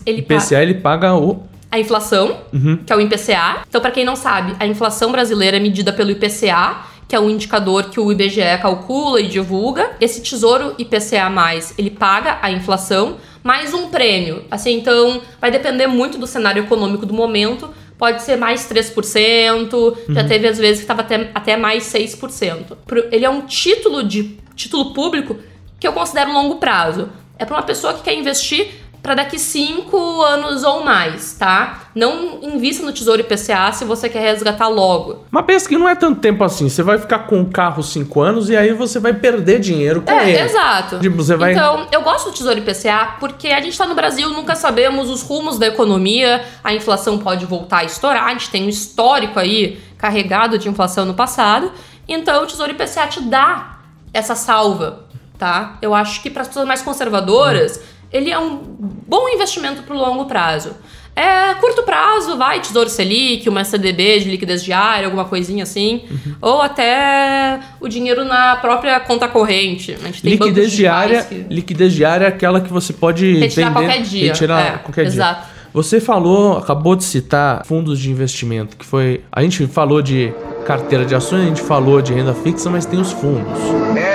ele 0.06 0.22
paga 0.22 0.40
IPCA 0.40 0.62
ele 0.62 0.74
paga 0.74 1.14
o. 1.14 1.42
a 1.70 1.78
inflação, 1.78 2.38
que 2.86 2.92
é 2.92 2.96
o 2.96 3.00
IPCA. 3.00 3.62
Então, 3.68 3.80
pra 3.80 3.90
quem 3.90 4.04
não 4.04 4.16
sabe, 4.16 4.54
a 4.58 4.66
inflação 4.66 5.12
brasileira 5.12 5.56
é 5.56 5.60
medida 5.60 5.92
pelo 5.92 6.10
IPCA, 6.10 6.76
que 7.06 7.14
é 7.16 7.20
um 7.20 7.30
indicador 7.30 7.84
que 7.90 7.98
o 7.98 8.10
IBGE 8.12 8.58
calcula 8.60 9.20
e 9.20 9.28
divulga. 9.28 9.92
Esse 10.00 10.22
tesouro 10.22 10.74
IPCA+, 10.78 11.30
ele 11.78 11.90
paga 11.90 12.38
a 12.42 12.50
inflação, 12.50 13.16
mais 13.42 13.72
um 13.72 13.88
prêmio. 13.88 14.44
Assim, 14.50 14.74
então, 14.74 15.20
vai 15.40 15.50
depender 15.50 15.86
muito 15.86 16.18
do 16.18 16.26
cenário 16.26 16.62
econômico 16.64 17.06
do 17.06 17.14
momento. 17.14 17.70
Pode 17.96 18.22
ser 18.22 18.36
mais 18.36 18.68
3%, 18.70 19.96
já 20.10 20.22
teve 20.24 20.46
às 20.46 20.58
vezes 20.58 20.78
que 20.78 20.84
estava 20.84 21.00
até, 21.02 21.30
até 21.34 21.56
mais 21.56 21.84
6%. 21.84 22.76
Pro- 22.86 23.06
Ele 23.10 23.24
é 23.24 23.30
um 23.30 23.40
título 23.42 24.04
de 24.04 24.38
título 24.54 24.92
público 24.92 25.36
que 25.80 25.86
eu 25.88 25.92
considero 25.92 26.32
longo 26.32 26.56
prazo. 26.56 27.08
É 27.38 27.44
para 27.44 27.56
uma 27.56 27.62
pessoa 27.62 27.94
que 27.94 28.02
quer 28.02 28.14
investir 28.14 28.68
para 29.08 29.14
daqui 29.14 29.38
5 29.38 30.20
anos 30.22 30.62
ou 30.64 30.84
mais, 30.84 31.32
tá? 31.32 31.84
Não 31.94 32.40
invista 32.42 32.84
no 32.84 32.92
Tesouro 32.92 33.22
IPCA 33.22 33.72
se 33.72 33.86
você 33.86 34.06
quer 34.06 34.20
resgatar 34.20 34.68
logo. 34.68 35.24
Mas 35.30 35.46
pensa 35.46 35.66
que 35.66 35.78
não 35.78 35.88
é 35.88 35.94
tanto 35.94 36.20
tempo 36.20 36.44
assim. 36.44 36.68
Você 36.68 36.82
vai 36.82 36.98
ficar 36.98 37.20
com 37.20 37.40
o 37.40 37.46
carro 37.46 37.82
5 37.82 38.20
anos 38.20 38.50
e 38.50 38.56
aí 38.56 38.74
você 38.74 38.98
vai 39.00 39.14
perder 39.14 39.60
dinheiro 39.60 40.02
com 40.02 40.12
É, 40.12 40.28
ele. 40.28 40.40
exato. 40.42 40.98
Tipo, 40.98 41.16
você 41.16 41.34
vai- 41.36 41.52
Então, 41.52 41.86
eu 41.90 42.02
gosto 42.02 42.26
do 42.26 42.32
Tesouro 42.36 42.58
IPCA 42.58 43.16
porque 43.18 43.48
a 43.48 43.62
gente 43.62 43.78
tá 43.78 43.86
no 43.86 43.94
Brasil, 43.94 44.28
nunca 44.28 44.54
sabemos 44.54 45.08
os 45.08 45.22
rumos 45.22 45.58
da 45.58 45.66
economia, 45.68 46.44
a 46.62 46.74
inflação 46.74 47.16
pode 47.16 47.46
voltar 47.46 47.78
a 47.78 47.84
estourar, 47.84 48.24
a 48.26 48.30
gente 48.32 48.50
tem 48.50 48.66
um 48.66 48.68
histórico 48.68 49.38
aí 49.40 49.80
carregado 49.96 50.58
de 50.58 50.68
inflação 50.68 51.06
no 51.06 51.14
passado. 51.14 51.72
Então, 52.06 52.42
o 52.42 52.46
Tesouro 52.46 52.72
IPCA 52.72 53.06
te 53.06 53.22
dá 53.22 53.78
essa 54.12 54.34
salva, 54.34 55.04
tá? 55.38 55.78
Eu 55.80 55.94
acho 55.94 56.20
que 56.20 56.28
para 56.28 56.42
as 56.42 56.48
pessoas 56.48 56.66
mais 56.68 56.82
conservadoras, 56.82 57.80
ele 58.12 58.30
é 58.30 58.38
um 58.38 58.58
bom 59.06 59.28
investimento 59.28 59.82
para 59.82 59.94
o 59.94 59.98
longo 59.98 60.26
prazo. 60.26 60.72
É, 61.16 61.52
curto 61.54 61.82
prazo, 61.82 62.36
vai, 62.38 62.60
Tesouro 62.60 62.88
Selic, 62.88 63.48
uma 63.48 63.64
CDB 63.64 64.20
de 64.20 64.30
liquidez 64.30 64.62
diária, 64.62 65.04
alguma 65.06 65.24
coisinha 65.24 65.64
assim. 65.64 66.02
Uhum. 66.08 66.34
Ou 66.40 66.62
até 66.62 67.58
o 67.80 67.88
dinheiro 67.88 68.24
na 68.24 68.54
própria 68.56 69.00
conta 69.00 69.26
corrente. 69.26 69.94
A 70.00 70.06
gente 70.06 70.22
tem 70.22 70.30
liquidez 70.30 70.70
diária, 70.70 71.24
que- 71.24 71.44
liquidez 71.50 71.92
diária 71.92 72.26
é 72.26 72.28
aquela 72.28 72.60
que 72.60 72.72
você 72.72 72.92
pode 72.92 73.34
Retirar 73.36 73.70
vender, 73.70 73.86
qualquer 73.86 74.02
dia, 74.02 74.32
retirar 74.32 74.60
é, 74.60 74.70
qualquer 74.78 75.02
dia. 75.06 75.12
exato. 75.14 75.48
Você 75.74 76.00
falou, 76.00 76.56
acabou 76.56 76.94
de 76.94 77.02
citar 77.04 77.64
fundos 77.66 77.98
de 77.98 78.10
investimento, 78.12 78.76
que 78.76 78.86
foi, 78.86 79.22
a 79.30 79.42
gente 79.42 79.66
falou 79.66 80.00
de 80.00 80.32
carteira 80.64 81.04
de 81.04 81.14
ações, 81.14 81.42
a 81.42 81.46
gente 81.46 81.62
falou 81.62 82.00
de 82.02 82.12
renda 82.12 82.34
fixa, 82.34 82.68
mas 82.68 82.84
tem 82.84 83.00
os 83.00 83.12
fundos. 83.12 83.58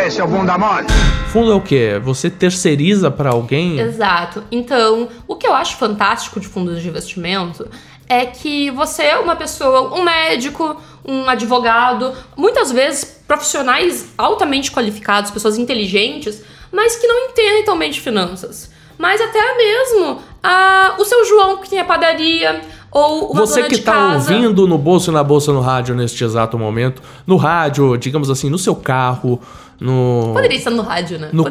Esse 0.06 0.22
é 0.22 0.24
o 0.24 0.28
bunda 0.28 0.58
mole. 0.58 0.88
Fundo 1.28 1.52
é 1.52 1.56
o 1.56 1.62
quê? 1.62 2.00
Você 2.04 2.30
terceiriza 2.30 3.10
para 3.10 3.32
alguém? 3.32 3.80
Exato. 3.80 4.44
Então, 4.52 5.10
o 5.28 5.36
que 5.36 5.48
eu 5.48 5.54
acho 5.54 5.78
fantástico 5.78 6.40
de 6.40 6.48
fundos 6.48 6.82
de 6.82 6.88
investimento 6.88 7.68
é 8.08 8.26
que 8.26 8.70
você 8.72 9.04
é 9.04 9.18
uma 9.18 9.36
pessoa, 9.36 9.98
um 9.98 10.04
médico, 10.04 10.76
um 11.06 11.28
advogado, 11.28 12.14
muitas 12.36 12.72
vezes 12.72 13.22
profissionais 13.28 14.14
altamente 14.18 14.72
qualificados, 14.72 15.32
pessoas 15.32 15.58
inteligentes, 15.58 16.44
mas 16.72 16.96
que 16.96 17.08
não 17.08 17.30
entendem 17.30 17.64
tão 17.64 17.78
bem 17.78 17.90
de 17.90 18.00
finanças. 18.00 18.72
Mas 18.98 19.20
até 19.20 19.58
mesmo 19.58 20.22
ah, 20.44 20.96
o 21.00 21.06
seu 21.06 21.26
João 21.26 21.58
que 21.58 21.70
tem 21.70 21.80
a 21.80 21.86
padaria, 21.86 22.62
ou 22.94 23.32
uma 23.32 23.42
Você 23.42 23.64
que 23.64 23.76
está 23.76 24.14
ouvindo 24.14 24.68
no 24.68 24.78
bolso 24.78 25.10
e 25.10 25.14
na 25.14 25.24
bolsa 25.24 25.52
no 25.52 25.62
rádio 25.62 25.96
neste 25.96 26.24
exato 26.24 26.58
momento, 26.58 27.02
no 27.26 27.38
rádio, 27.38 27.98
digamos 27.98 28.30
assim, 28.30 28.50
no 28.50 28.58
seu 28.58 28.76
carro, 28.76 29.40
no 29.84 30.32
Poderia 30.34 30.58
estar 30.58 30.70
no 30.72 30.82
rádio, 30.82 31.20
né? 31.20 31.30
no 31.34 31.44
no 31.44 31.50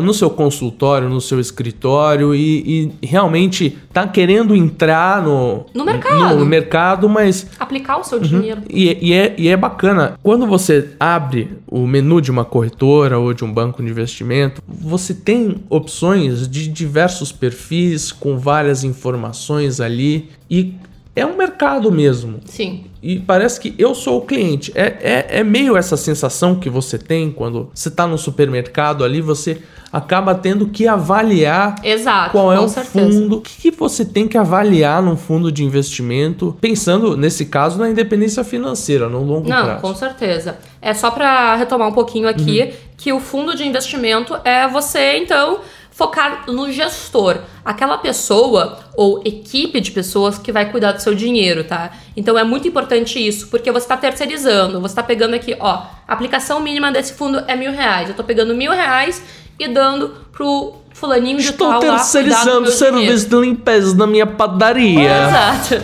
no 0.00 0.14
seu 0.14 0.30
consultório, 0.30 1.08
no 1.08 1.20
seu 1.20 1.40
escritório 1.40 2.34
e, 2.34 2.92
e 3.02 3.06
realmente 3.06 3.76
tá 3.92 4.06
querendo 4.06 4.54
entrar 4.54 5.22
no 5.22 5.66
No 5.74 5.84
mercado. 5.84 6.36
no 6.36 6.46
mercado, 6.46 7.08
mas 7.08 7.46
Aplicar 7.58 7.96
o 7.96 7.98
Uhum. 7.98 8.04
seu 8.04 8.20
dinheiro. 8.20 8.62
e, 8.70 9.08
e 9.08 9.12
é, 9.12 9.34
e 9.36 9.48
é 9.48 9.56
bacana. 9.56 10.18
Quando 10.22 10.46
você 10.46 10.90
abre 11.00 11.50
o 11.66 11.86
menu 11.86 12.20
de 12.20 12.30
uma 12.30 12.44
corretora 12.44 13.18
ou 13.18 13.34
de 13.34 13.44
um 13.44 13.52
banco 13.52 13.82
de 13.82 13.88
investimento, 13.90 14.62
você 14.68 15.12
tem 15.12 15.56
opções 15.68 16.48
de 16.48 16.68
diversos 16.68 17.32
perfis 17.32 18.12
com 18.12 18.38
várias 18.38 18.84
informações 18.84 19.80
ali 19.80 20.30
e 20.48 20.74
é 21.16 21.26
um 21.26 21.36
mercado 21.36 21.90
mesmo. 21.90 22.38
Sim. 22.44 22.84
E 23.02 23.18
parece 23.20 23.60
que 23.60 23.74
eu 23.78 23.94
sou 23.94 24.18
o 24.18 24.20
cliente. 24.22 24.72
É, 24.74 24.96
é, 25.00 25.38
é 25.40 25.44
meio 25.44 25.76
essa 25.76 25.96
sensação 25.96 26.56
que 26.56 26.68
você 26.68 26.98
tem 26.98 27.30
quando 27.30 27.70
você 27.72 27.90
tá 27.90 28.06
no 28.06 28.18
supermercado 28.18 29.04
ali, 29.04 29.20
você 29.20 29.58
acaba 29.92 30.34
tendo 30.34 30.66
que 30.68 30.86
avaliar 30.86 31.76
Exato. 31.82 32.32
qual 32.32 32.52
é 32.52 32.60
o 32.60 32.68
certeza. 32.68 33.10
fundo, 33.10 33.36
o 33.36 33.40
que, 33.40 33.70
que 33.70 33.76
você 33.76 34.04
tem 34.04 34.28
que 34.28 34.36
avaliar 34.36 35.02
num 35.02 35.16
fundo 35.16 35.50
de 35.50 35.64
investimento, 35.64 36.56
pensando, 36.60 37.16
nesse 37.16 37.46
caso, 37.46 37.78
na 37.78 37.88
independência 37.88 38.44
financeira, 38.44 39.08
no 39.08 39.22
longo 39.24 39.48
Não, 39.48 39.64
prazo. 39.64 39.80
com 39.80 39.94
certeza. 39.94 40.58
É 40.82 40.92
só 40.92 41.10
para 41.10 41.56
retomar 41.56 41.88
um 41.88 41.92
pouquinho 41.92 42.28
aqui 42.28 42.62
Uhum. 42.62 42.70
que 42.96 43.12
o 43.12 43.20
fundo 43.20 43.56
de 43.56 43.66
investimento 43.66 44.36
é 44.44 44.68
você 44.68 45.16
então 45.18 45.60
focar 45.98 46.44
no 46.46 46.70
gestor, 46.70 47.38
aquela 47.64 47.98
pessoa 47.98 48.78
ou 48.96 49.20
equipe 49.24 49.80
de 49.80 49.90
pessoas 49.90 50.38
que 50.38 50.52
vai 50.52 50.70
cuidar 50.70 50.92
do 50.92 51.02
seu 51.02 51.12
dinheiro, 51.12 51.64
tá? 51.64 51.90
Então 52.16 52.38
é 52.38 52.44
muito 52.44 52.68
importante 52.68 53.18
isso, 53.18 53.48
porque 53.48 53.72
você 53.72 53.84
está 53.84 53.96
terceirizando, 53.96 54.80
você 54.80 54.92
está 54.92 55.02
pegando 55.02 55.34
aqui, 55.34 55.56
ó, 55.58 55.82
a 56.06 56.12
aplicação 56.12 56.60
mínima 56.60 56.92
desse 56.92 57.14
fundo 57.14 57.42
é 57.48 57.56
mil 57.56 57.72
reais, 57.72 58.08
eu 58.08 58.14
tô 58.14 58.22
pegando 58.22 58.54
mil 58.54 58.70
reais 58.70 59.20
e 59.58 59.66
dando 59.66 60.10
pro 60.30 60.76
fulaninho 60.92 61.38
de 61.38 61.50
Estou 61.50 61.68
tal 61.68 61.80
terceirizando 61.80 62.60
meu 62.60 62.70
serviço 62.70 63.28
dinheiro. 63.28 63.28
de 63.28 63.36
limpeza 63.40 63.96
na 63.96 64.06
minha 64.06 64.26
padaria. 64.26 65.00
Exato. 65.00 65.82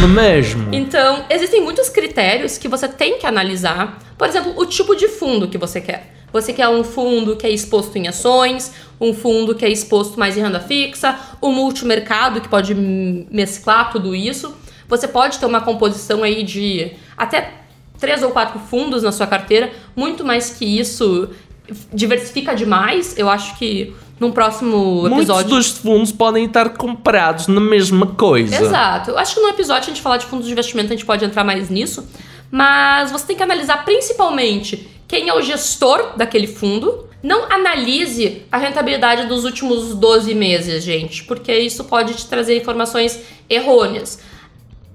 Não 0.00 0.08
é 0.08 0.12
mesmo? 0.12 0.74
Então, 0.74 1.24
existem 1.30 1.62
muitos 1.62 1.88
critérios 1.88 2.58
que 2.58 2.66
você 2.66 2.88
tem 2.88 3.16
que 3.16 3.26
analisar. 3.28 3.98
Por 4.18 4.26
exemplo, 4.26 4.54
o 4.56 4.66
tipo 4.66 4.96
de 4.96 5.06
fundo 5.06 5.46
que 5.46 5.56
você 5.56 5.80
quer. 5.80 6.21
Você 6.32 6.52
quer 6.52 6.68
um 6.68 6.82
fundo 6.82 7.36
que 7.36 7.46
é 7.46 7.50
exposto 7.50 7.96
em 7.96 8.08
ações, 8.08 8.72
um 9.00 9.12
fundo 9.12 9.54
que 9.54 9.64
é 9.64 9.68
exposto 9.68 10.18
mais 10.18 10.36
em 10.36 10.40
renda 10.40 10.60
fixa, 10.60 11.18
um 11.42 11.52
multimercado 11.52 12.40
que 12.40 12.48
pode 12.48 12.74
mesclar 12.74 13.92
tudo 13.92 14.14
isso. 14.14 14.54
Você 14.88 15.06
pode 15.06 15.38
ter 15.38 15.46
uma 15.46 15.60
composição 15.60 16.22
aí 16.22 16.42
de 16.42 16.92
até 17.16 17.62
três 17.98 18.22
ou 18.22 18.30
quatro 18.30 18.58
fundos 18.58 19.02
na 19.02 19.12
sua 19.12 19.26
carteira. 19.26 19.70
Muito 19.94 20.24
mais 20.24 20.50
que 20.50 20.64
isso, 20.64 21.28
diversifica 21.92 22.54
demais. 22.54 23.16
Eu 23.16 23.28
acho 23.28 23.56
que 23.58 23.94
num 24.18 24.30
próximo 24.30 25.02
Muitos 25.02 25.18
episódio. 25.18 25.50
dos 25.50 25.68
fundos 25.68 26.12
podem 26.12 26.44
estar 26.44 26.70
comprados 26.70 27.48
na 27.48 27.60
mesma 27.60 28.06
coisa. 28.06 28.54
Exato. 28.54 29.10
Eu 29.10 29.18
acho 29.18 29.34
que 29.34 29.40
no 29.40 29.48
episódio 29.48 29.84
a 29.84 29.94
gente 29.94 30.00
falar 30.00 30.16
de 30.16 30.26
fundos 30.26 30.46
de 30.46 30.52
investimento, 30.52 30.92
a 30.92 30.96
gente 30.96 31.04
pode 31.04 31.24
entrar 31.24 31.44
mais 31.44 31.68
nisso. 31.68 32.06
Mas 32.50 33.10
você 33.10 33.26
tem 33.26 33.36
que 33.36 33.42
analisar 33.42 33.84
principalmente 33.84 34.88
quem 35.12 35.28
é 35.28 35.34
o 35.34 35.42
gestor 35.42 36.16
daquele 36.16 36.46
fundo. 36.46 37.06
Não 37.22 37.44
analise 37.52 38.44
a 38.50 38.56
rentabilidade 38.56 39.26
dos 39.26 39.44
últimos 39.44 39.94
12 39.94 40.34
meses, 40.34 40.82
gente, 40.82 41.22
porque 41.24 41.52
isso 41.54 41.84
pode 41.84 42.14
te 42.14 42.26
trazer 42.26 42.56
informações 42.56 43.20
errôneas. 43.46 44.18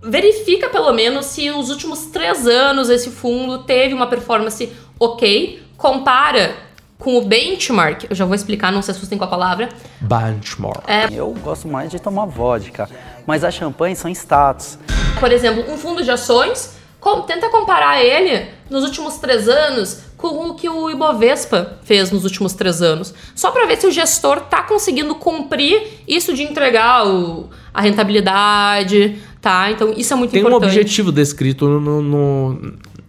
Verifica 0.01 0.69
pelo 0.69 0.91
menos 0.91 1.27
se 1.27 1.51
nos 1.51 1.69
últimos 1.69 2.07
três 2.07 2.47
anos 2.47 2.89
esse 2.89 3.11
fundo 3.11 3.59
teve 3.59 3.93
uma 3.93 4.07
performance 4.07 4.71
ok. 4.99 5.61
Compara 5.77 6.55
com 6.97 7.15
o 7.19 7.21
benchmark. 7.21 8.05
Eu 8.09 8.15
já 8.15 8.25
vou 8.25 8.33
explicar, 8.33 8.71
não 8.71 8.81
se 8.81 8.89
assustem 8.89 9.19
com 9.19 9.23
a 9.23 9.27
palavra. 9.27 9.69
Benchmark. 10.01 10.83
Eu 11.13 11.29
gosto 11.43 11.67
mais 11.67 11.91
de 11.91 11.99
tomar 11.99 12.25
vodka, 12.25 12.89
mas 13.27 13.43
as 13.43 13.53
champanhes 13.53 13.99
são 13.99 14.09
status. 14.09 14.79
por 15.19 15.31
exemplo, 15.31 15.71
um 15.71 15.77
fundo 15.77 16.03
de 16.03 16.09
ações, 16.09 16.75
com- 16.99 17.21
tenta 17.21 17.49
comparar 17.49 18.03
ele 18.03 18.49
nos 18.69 18.83
últimos 18.83 19.17
três 19.17 19.47
anos 19.47 20.06
com 20.17 20.49
o 20.49 20.55
que 20.55 20.67
o 20.67 20.89
Ibovespa 20.89 21.77
fez 21.83 22.09
nos 22.11 22.23
últimos 22.23 22.53
três 22.53 22.81
anos. 22.81 23.13
Só 23.35 23.51
para 23.51 23.67
ver 23.67 23.77
se 23.77 23.85
o 23.85 23.91
gestor 23.91 24.41
tá 24.41 24.63
conseguindo 24.63 25.13
cumprir 25.15 26.01
isso 26.07 26.33
de 26.33 26.41
entregar 26.43 27.07
o- 27.07 27.47
a 27.73 27.81
rentabilidade, 27.81 29.17
tá? 29.41 29.69
Então 29.71 29.93
isso 29.95 30.11
é 30.13 30.15
muito 30.15 30.31
Tem 30.31 30.43
um 30.43 30.47
importante. 30.47 30.69
objetivo 30.71 31.11
descrito 31.11 31.67
no, 31.67 32.01
no 32.01 32.53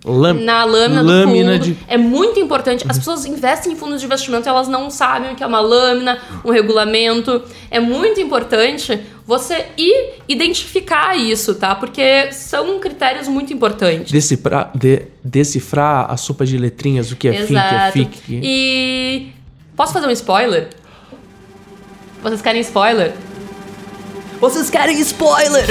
Na 0.04 0.64
lâmina, 0.64 0.64
lâmina 1.02 1.02
do 1.02 1.28
fundo. 1.58 1.58
de- 1.58 1.76
É 1.88 1.96
muito 1.96 2.38
importante. 2.38 2.84
As 2.88 2.98
pessoas 2.98 3.24
investem 3.26 3.72
em 3.72 3.76
fundos 3.76 4.00
de 4.00 4.06
investimento 4.06 4.46
e 4.46 4.50
elas 4.50 4.68
não 4.68 4.90
sabem 4.90 5.32
o 5.32 5.34
que 5.34 5.42
é 5.42 5.46
uma 5.46 5.60
lâmina, 5.60 6.18
um 6.44 6.50
regulamento. 6.50 7.42
É 7.70 7.80
muito 7.80 8.20
importante 8.20 9.00
você 9.28 9.66
ir 9.76 10.14
identificar 10.26 11.14
isso, 11.14 11.54
tá? 11.54 11.74
Porque 11.74 12.32
são 12.32 12.80
critérios 12.80 13.28
muito 13.28 13.52
importantes. 13.52 14.10
decifrar, 14.10 14.70
de- 14.74 15.02
decifrar 15.22 16.10
a 16.10 16.16
sopa 16.16 16.46
de 16.46 16.56
letrinhas, 16.56 17.12
o 17.12 17.16
que 17.16 17.28
é 17.28 17.32
FIC, 17.34 17.54
é 17.54 17.60
Exato. 17.60 17.92
FIC. 17.92 18.40
E 18.42 19.28
posso 19.76 19.92
fazer 19.92 20.06
um 20.06 20.10
spoiler? 20.12 20.70
Vocês 22.22 22.40
querem 22.40 22.62
spoiler? 22.62 23.12
Vocês 24.40 24.70
querem 24.70 24.98
spoiler? 25.00 25.66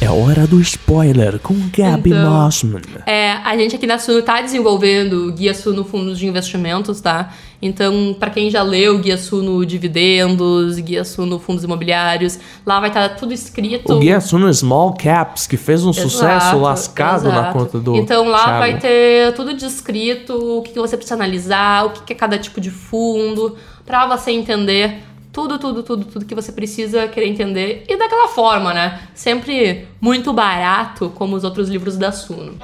É 0.00 0.08
hora 0.10 0.46
do 0.46 0.60
spoiler 0.60 1.38
com 1.40 1.54
Gabi 1.76 2.10
Então, 2.10 2.30
Mossman. 2.30 2.82
É, 3.06 3.32
a 3.32 3.56
gente 3.56 3.74
aqui 3.74 3.86
na 3.86 3.98
Suno 3.98 4.22
tá 4.22 4.40
desenvolvendo 4.42 5.26
o 5.26 5.32
Guia 5.32 5.54
Suno 5.54 5.84
Fundos 5.84 6.18
de 6.18 6.26
Investimentos, 6.26 7.00
tá? 7.00 7.34
Então, 7.60 8.14
para 8.18 8.30
quem 8.30 8.48
já 8.50 8.62
leu 8.62 8.96
o 8.96 8.98
Guia 8.98 9.18
Suno 9.18 9.66
Dividendos, 9.66 10.78
Guia 10.78 11.04
Suno 11.04 11.40
Fundos 11.40 11.64
Imobiliários, 11.64 12.38
lá 12.64 12.78
vai 12.78 12.88
estar 12.88 13.08
tudo 13.16 13.32
escrito. 13.32 13.92
O 13.92 13.98
Guia 13.98 14.20
Suno 14.20 14.52
Small 14.52 14.94
Caps, 14.94 15.46
que 15.46 15.56
fez 15.56 15.84
um 15.84 15.92
sucesso 15.92 16.46
Exato, 16.46 16.58
lascado 16.60 17.28
na 17.28 17.40
exato. 17.40 17.58
conta 17.58 17.78
do 17.80 17.96
Então 17.96 18.28
lá 18.28 18.44
Thiago. 18.44 18.58
vai 18.60 18.78
ter 18.78 19.34
tudo 19.34 19.54
descrito, 19.54 20.34
o 20.58 20.62
que 20.62 20.72
que 20.72 20.78
você 20.78 20.96
precisa 20.96 21.16
analisar, 21.16 21.86
o 21.86 21.90
que 21.90 22.02
que 22.04 22.12
é 22.12 22.16
cada 22.16 22.38
tipo 22.38 22.60
de 22.60 22.70
fundo, 22.70 23.56
pra 23.84 24.06
você 24.06 24.30
entender 24.30 25.02
tudo, 25.32 25.58
tudo, 25.58 25.82
tudo, 25.82 26.04
tudo 26.04 26.24
que 26.24 26.34
você 26.34 26.52
precisa 26.52 27.06
querer 27.08 27.28
entender. 27.28 27.84
E 27.88 27.96
daquela 27.96 28.28
forma, 28.28 28.72
né? 28.72 29.00
Sempre 29.14 29.86
muito 30.00 30.32
barato, 30.32 31.12
como 31.14 31.36
os 31.36 31.44
outros 31.44 31.68
livros 31.68 31.96
da 31.96 32.10
Suno. 32.12 32.54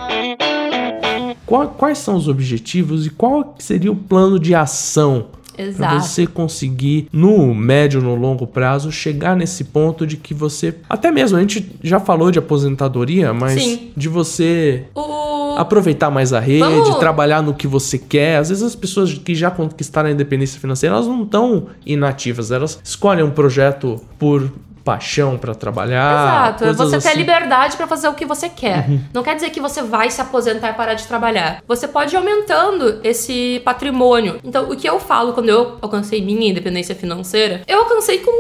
Qual- 1.47 1.69
quais 1.69 1.99
são 1.99 2.17
os 2.17 2.29
objetivos 2.29 3.07
e 3.07 3.11
qual 3.11 3.55
seria 3.59 3.93
o 3.93 3.97
plano 3.97 4.39
de 4.39 4.55
ação 4.55 5.27
para 5.77 6.01
você 6.01 6.27
conseguir, 6.27 7.07
no 7.13 7.55
médio 7.55 8.01
no 8.03 8.17
longo 8.17 8.45
prazo, 8.45 8.91
chegar 8.91 9.37
nesse 9.37 9.63
ponto 9.65 10.05
de 10.05 10.17
que 10.17 10.35
você. 10.35 10.75
Até 10.91 11.13
mesmo, 11.13 11.37
a 11.39 11.41
gente 11.41 11.71
já 11.81 12.01
falou 12.01 12.33
de 12.33 12.41
aposentadoria, 12.41 13.33
mas 13.33 13.63
Sim. 13.63 13.93
de 13.97 14.09
você 14.09 14.85
O... 14.97 15.55
aproveitar 15.57 16.11
mais 16.11 16.33
a 16.33 16.41
rede, 16.41 16.59
Vamos- 16.59 16.97
trabalhar 16.99 17.41
no 17.41 17.55
que 17.55 17.69
você 17.69 17.97
quer. 17.99 18.39
Às 18.39 18.49
vezes 18.49 18.65
as 18.65 18.75
pessoas 18.75 19.15
que 19.15 19.33
já 19.33 19.49
conquistaram 19.49 20.09
a 20.09 20.13
independência 20.13 20.59
financeira, 20.61 20.97
elas 20.97 21.07
não 21.07 21.23
estão 21.23 21.67
inativas, 21.87 22.51
elas 22.51 22.81
escolhem 22.83 23.23
um 23.25 23.31
projeto 23.31 24.01
por 24.19 24.51
paixão 24.85 25.39
pra 25.39 25.55
trabalhar. 25.55 26.53
Exato, 26.53 26.65
é 26.65 26.73
você 26.73 26.97
assim. 26.97 27.09
Uhum. 27.09 27.17
liberdade 27.17 27.77
pra 27.77 27.87
fazer 27.87 28.09
o 28.09 28.15
que 28.15 28.25
você 28.27 28.49
quer. 28.49 28.87
Não 29.13 29.23
quer 29.23 29.35
dizer 29.35 29.51
que 29.51 29.61
você 29.61 29.83
vai 29.83 30.11
se 30.11 30.21
aposentar 30.21 30.71
e 30.71 30.75
parar 30.75 30.95
de 30.95 31.07
trabalhar. 31.07 31.63
Você 31.67 31.89
pode 31.89 32.15
ir 32.15 32.19
aumentando 32.19 33.01
esse 33.03 33.61
patrimônio. 33.65 34.39
Então, 34.45 34.71
o 34.71 34.77
que 34.77 34.89
eu 34.89 35.01
falo 35.01 35.33
quando 35.33 35.49
eu 35.49 35.79
alcancei 35.81 36.21
minha 36.23 36.51
independência 36.51 36.95
financeira, 36.95 37.63
eu 37.67 37.81
alcancei 37.81 38.19
com 38.19 38.31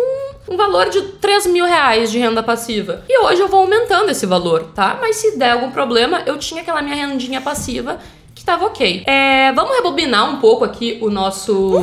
um 0.47 0.57
valor 0.57 0.91
de 0.91 1.01
3 1.01 1.47
mil 1.47 1.65
reais 1.65 2.11
de 2.11 2.19
renda 2.19 2.43
passiva. 2.43 3.03
E 3.09 3.19
hoje 3.21 3.41
eu 3.41 3.49
vou 3.49 3.61
aumentando 3.61 4.11
esse 4.11 4.27
valor, 4.27 4.65
tá? 4.75 4.99
Mas 5.01 5.17
se 5.17 5.39
der 5.39 5.53
algum 5.53 5.71
problema, 5.71 6.23
eu 6.27 6.39
tinha 6.39 6.61
aquela 6.61 6.83
minha 6.83 6.95
rendinha 6.95 7.41
passiva 7.41 7.99
que 8.45 8.47
tava 8.47 8.67
ok. 8.67 9.03
É, 9.07 9.53
vamos 9.53 9.75
rebobinar 9.75 10.31
um 10.31 10.37
pouco 10.39 10.65
aqui 10.65 10.99
o 11.01 11.09
nosso 11.09 11.83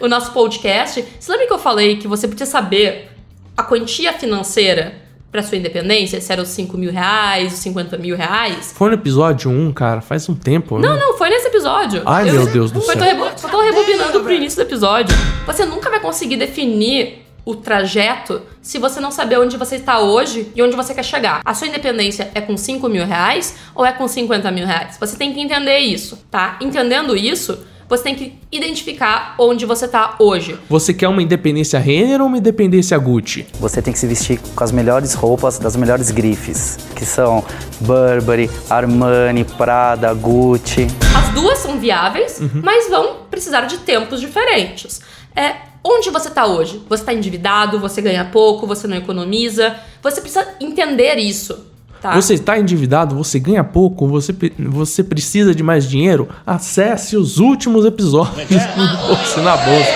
o 0.00 0.08
nosso 0.08 0.32
podcast. 0.32 1.04
Você 1.18 1.30
lembra 1.30 1.46
que 1.46 1.52
eu 1.52 1.58
falei 1.58 1.96
que 1.96 2.08
você 2.08 2.26
precisa 2.26 2.50
saber 2.50 3.08
a 3.56 3.62
quantia 3.62 4.12
financeira 4.12 4.94
para 5.30 5.42
sua 5.44 5.58
independência? 5.58 6.20
Se 6.20 6.32
era 6.32 6.42
os 6.42 6.48
5 6.48 6.76
mil 6.76 6.90
reais, 6.90 7.52
os 7.52 7.58
50 7.60 7.96
mil 7.98 8.16
reais? 8.16 8.72
Foi 8.76 8.88
no 8.88 8.94
episódio 8.94 9.48
1, 9.50 9.72
cara, 9.72 10.00
faz 10.00 10.28
um 10.28 10.34
tempo. 10.34 10.76
Não, 10.78 10.94
né? 10.94 11.00
não, 11.00 11.16
foi 11.16 11.30
nesse 11.30 11.46
episódio. 11.46 12.02
Ai, 12.04 12.24
meu 12.30 12.46
Deus 12.46 12.72
do 12.72 12.80
Foi, 12.80 12.96
céu. 12.96 13.04
Tô 13.04 13.08
rebo- 13.08 13.38
só 13.38 13.48
tô 13.48 13.60
rebobinando 13.60 14.20
pro 14.20 14.32
início 14.32 14.58
do 14.58 14.66
episódio. 14.66 15.16
Você 15.46 15.64
nunca 15.64 15.88
vai 15.88 16.00
conseguir 16.00 16.36
definir 16.36 17.25
o 17.46 17.54
trajeto 17.54 18.42
se 18.60 18.76
você 18.76 18.98
não 19.00 19.12
saber 19.12 19.38
onde 19.38 19.56
você 19.56 19.76
está 19.76 20.00
hoje 20.00 20.50
e 20.54 20.60
onde 20.60 20.74
você 20.74 20.92
quer 20.92 21.04
chegar. 21.04 21.40
A 21.44 21.54
sua 21.54 21.68
independência 21.68 22.28
é 22.34 22.40
com 22.40 22.56
5 22.56 22.88
mil 22.88 23.06
reais 23.06 23.54
ou 23.72 23.86
é 23.86 23.92
com 23.92 24.06
50 24.08 24.50
mil 24.50 24.66
reais? 24.66 24.96
Você 24.98 25.16
tem 25.16 25.32
que 25.32 25.40
entender 25.40 25.78
isso, 25.78 26.18
tá? 26.28 26.58
Entendendo 26.60 27.16
isso, 27.16 27.56
você 27.88 28.02
tem 28.02 28.14
que 28.16 28.36
identificar 28.50 29.36
onde 29.38 29.64
você 29.64 29.86
tá 29.86 30.16
hoje. 30.18 30.58
Você 30.68 30.92
quer 30.92 31.06
uma 31.06 31.22
independência 31.22 31.78
Renner 31.78 32.20
ou 32.20 32.26
uma 32.26 32.36
independência 32.38 32.98
Gucci? 32.98 33.46
Você 33.60 33.80
tem 33.80 33.92
que 33.92 33.98
se 34.00 34.08
vestir 34.08 34.40
com 34.56 34.64
as 34.64 34.72
melhores 34.72 35.14
roupas 35.14 35.56
das 35.60 35.76
melhores 35.76 36.10
grifes, 36.10 36.76
que 36.96 37.06
são 37.06 37.44
Burberry, 37.80 38.50
Armani, 38.68 39.44
Prada, 39.44 40.12
Gucci. 40.14 40.88
As 41.16 41.28
duas 41.32 41.58
são 41.60 41.78
viáveis, 41.78 42.40
Uhum. 42.40 42.60
mas 42.64 42.90
vão 42.90 43.18
precisar 43.30 43.60
de 43.66 43.78
tempos 43.78 44.20
diferentes. 44.20 45.00
É, 45.36 45.54
onde 45.86 46.10
você 46.10 46.28
tá 46.28 46.46
hoje? 46.46 46.82
Você 46.88 47.04
tá 47.04 47.14
endividado, 47.14 47.78
você 47.78 48.02
ganha 48.02 48.24
pouco, 48.24 48.66
você 48.66 48.88
não 48.88 48.96
economiza. 48.96 49.76
Você 50.02 50.20
precisa 50.20 50.46
entender 50.60 51.16
isso, 51.16 51.66
tá? 52.02 52.12
Você 52.14 52.34
está 52.34 52.58
endividado, 52.58 53.14
você 53.14 53.38
ganha 53.38 53.62
pouco, 53.62 54.06
você, 54.08 54.34
você 54.58 55.04
precisa 55.04 55.54
de 55.54 55.62
mais 55.62 55.88
dinheiro? 55.88 56.28
Acesse 56.44 57.16
os 57.16 57.38
últimos 57.38 57.84
episódios 57.84 58.48
do 58.48 59.06
Bolsa 59.06 59.42
na 59.42 59.56
Bolsa. 59.56 59.90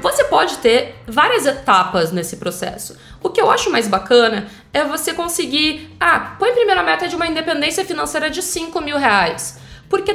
Você 0.00 0.24
pode 0.24 0.58
ter 0.58 0.94
várias 1.06 1.46
etapas 1.46 2.12
nesse 2.12 2.36
processo. 2.36 2.96
O 3.22 3.28
que 3.28 3.40
eu 3.40 3.50
acho 3.50 3.70
mais 3.70 3.88
bacana 3.88 4.46
é 4.72 4.84
você 4.84 5.12
conseguir. 5.12 5.94
Ah, 5.98 6.36
põe 6.38 6.52
primeiro 6.52 6.80
a 6.80 6.84
meta 6.84 7.08
de 7.08 7.16
uma 7.16 7.26
independência 7.26 7.84
financeira 7.84 8.30
de 8.30 8.40
5 8.40 8.80
mil 8.80 8.98
reais. 8.98 9.58
Porque 9.88 10.14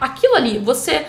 aquilo 0.00 0.34
ali, 0.34 0.58
você 0.58 1.06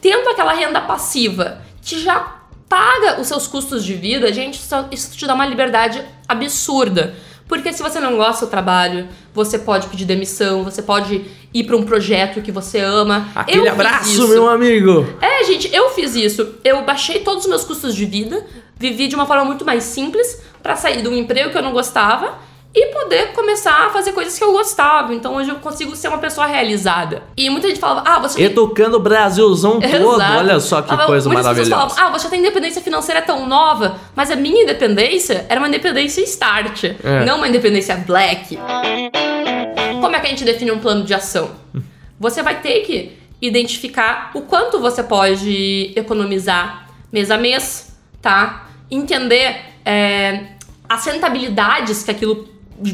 tendo 0.00 0.28
aquela 0.28 0.52
renda 0.52 0.80
passiva 0.80 1.62
que 1.82 1.98
já 1.98 2.38
paga 2.68 3.20
os 3.20 3.26
seus 3.26 3.46
custos 3.46 3.84
de 3.84 3.94
vida, 3.94 4.32
gente, 4.32 4.60
isso, 4.92 5.16
te 5.16 5.26
dá 5.26 5.34
uma 5.34 5.46
liberdade 5.46 6.04
absurda. 6.28 7.14
Porque 7.48 7.72
se 7.72 7.82
você 7.82 7.98
não 7.98 8.16
gosta 8.16 8.44
do 8.44 8.50
trabalho, 8.50 9.08
você 9.32 9.58
pode 9.58 9.86
pedir 9.86 10.04
demissão, 10.04 10.64
você 10.64 10.82
pode 10.82 11.24
ir 11.52 11.64
para 11.64 11.76
um 11.76 11.82
projeto 11.82 12.42
que 12.42 12.52
você 12.52 12.78
ama. 12.78 13.26
Eu 13.34 13.40
Aquele 13.40 13.62
fiz 13.62 13.72
abraço, 13.72 14.28
meu 14.28 14.48
amigo! 14.48 15.06
É, 15.18 15.44
gente, 15.44 15.74
eu 15.74 15.88
fiz 15.90 16.14
isso. 16.14 16.56
Eu 16.62 16.84
baixei 16.84 17.20
todos 17.20 17.44
os 17.44 17.48
meus 17.48 17.64
custos 17.64 17.94
de 17.94 18.04
vida, 18.04 18.44
vivi 18.76 19.08
de 19.08 19.14
uma 19.14 19.24
forma 19.24 19.46
muito 19.46 19.64
mais 19.64 19.84
simples 19.84 20.42
pra 20.62 20.76
sair 20.76 21.00
de 21.00 21.08
um 21.08 21.16
emprego 21.16 21.50
que 21.50 21.56
eu 21.56 21.62
não 21.62 21.72
gostava 21.72 22.38
e 22.74 22.86
poder 22.92 23.32
começar 23.32 23.86
a 23.86 23.90
fazer 23.90 24.12
coisas 24.12 24.38
que 24.38 24.44
eu 24.44 24.52
gostava. 24.52 25.14
Então 25.14 25.34
hoje 25.36 25.48
eu 25.50 25.56
consigo 25.56 25.96
ser 25.96 26.08
uma 26.08 26.18
pessoa 26.18 26.46
realizada. 26.46 27.22
E 27.36 27.48
muita 27.50 27.68
gente 27.68 27.80
falava: 27.80 28.08
"Ah, 28.08 28.18
você 28.18 28.36
tem 28.36 28.44
Educando 28.44 28.98
o 28.98 29.00
Brasilzão 29.00 29.80
todo, 29.80 30.14
Exato. 30.16 30.38
olha 30.38 30.60
só 30.60 30.82
que 30.82 30.96
coisa 31.06 31.28
maravilhosa. 31.30 31.70
falavam, 31.70 31.96
ah, 31.98 32.10
você 32.18 32.28
tem 32.28 32.40
independência 32.40 32.82
financeira 32.82 33.22
tão 33.22 33.46
nova, 33.46 33.96
mas 34.14 34.30
a 34.30 34.36
minha 34.36 34.62
independência 34.62 35.46
era 35.48 35.58
uma 35.58 35.68
independência 35.68 36.20
start, 36.22 36.84
É. 36.84 37.24
não 37.24 37.36
uma 37.38 37.48
independência 37.48 37.96
black. 37.96 38.58
Como 40.00 40.14
é 40.14 40.20
que 40.20 40.26
a 40.26 40.30
gente 40.30 40.44
define 40.44 40.70
um 40.70 40.78
plano 40.78 41.04
de 41.04 41.14
ação? 41.14 41.50
Você 42.20 42.42
vai 42.42 42.60
ter 42.60 42.80
que 42.80 43.18
identificar 43.40 44.30
o 44.34 44.42
quanto 44.42 44.78
você 44.80 45.02
pode 45.02 45.92
economizar 45.96 46.88
mês 47.12 47.30
a 47.30 47.38
mês, 47.38 47.96
tá? 48.20 48.68
Entender 48.90 49.56
é, 49.84 50.46
as 50.88 51.04
rentabilidades 51.06 52.02
que 52.02 52.10
aquilo 52.10 52.48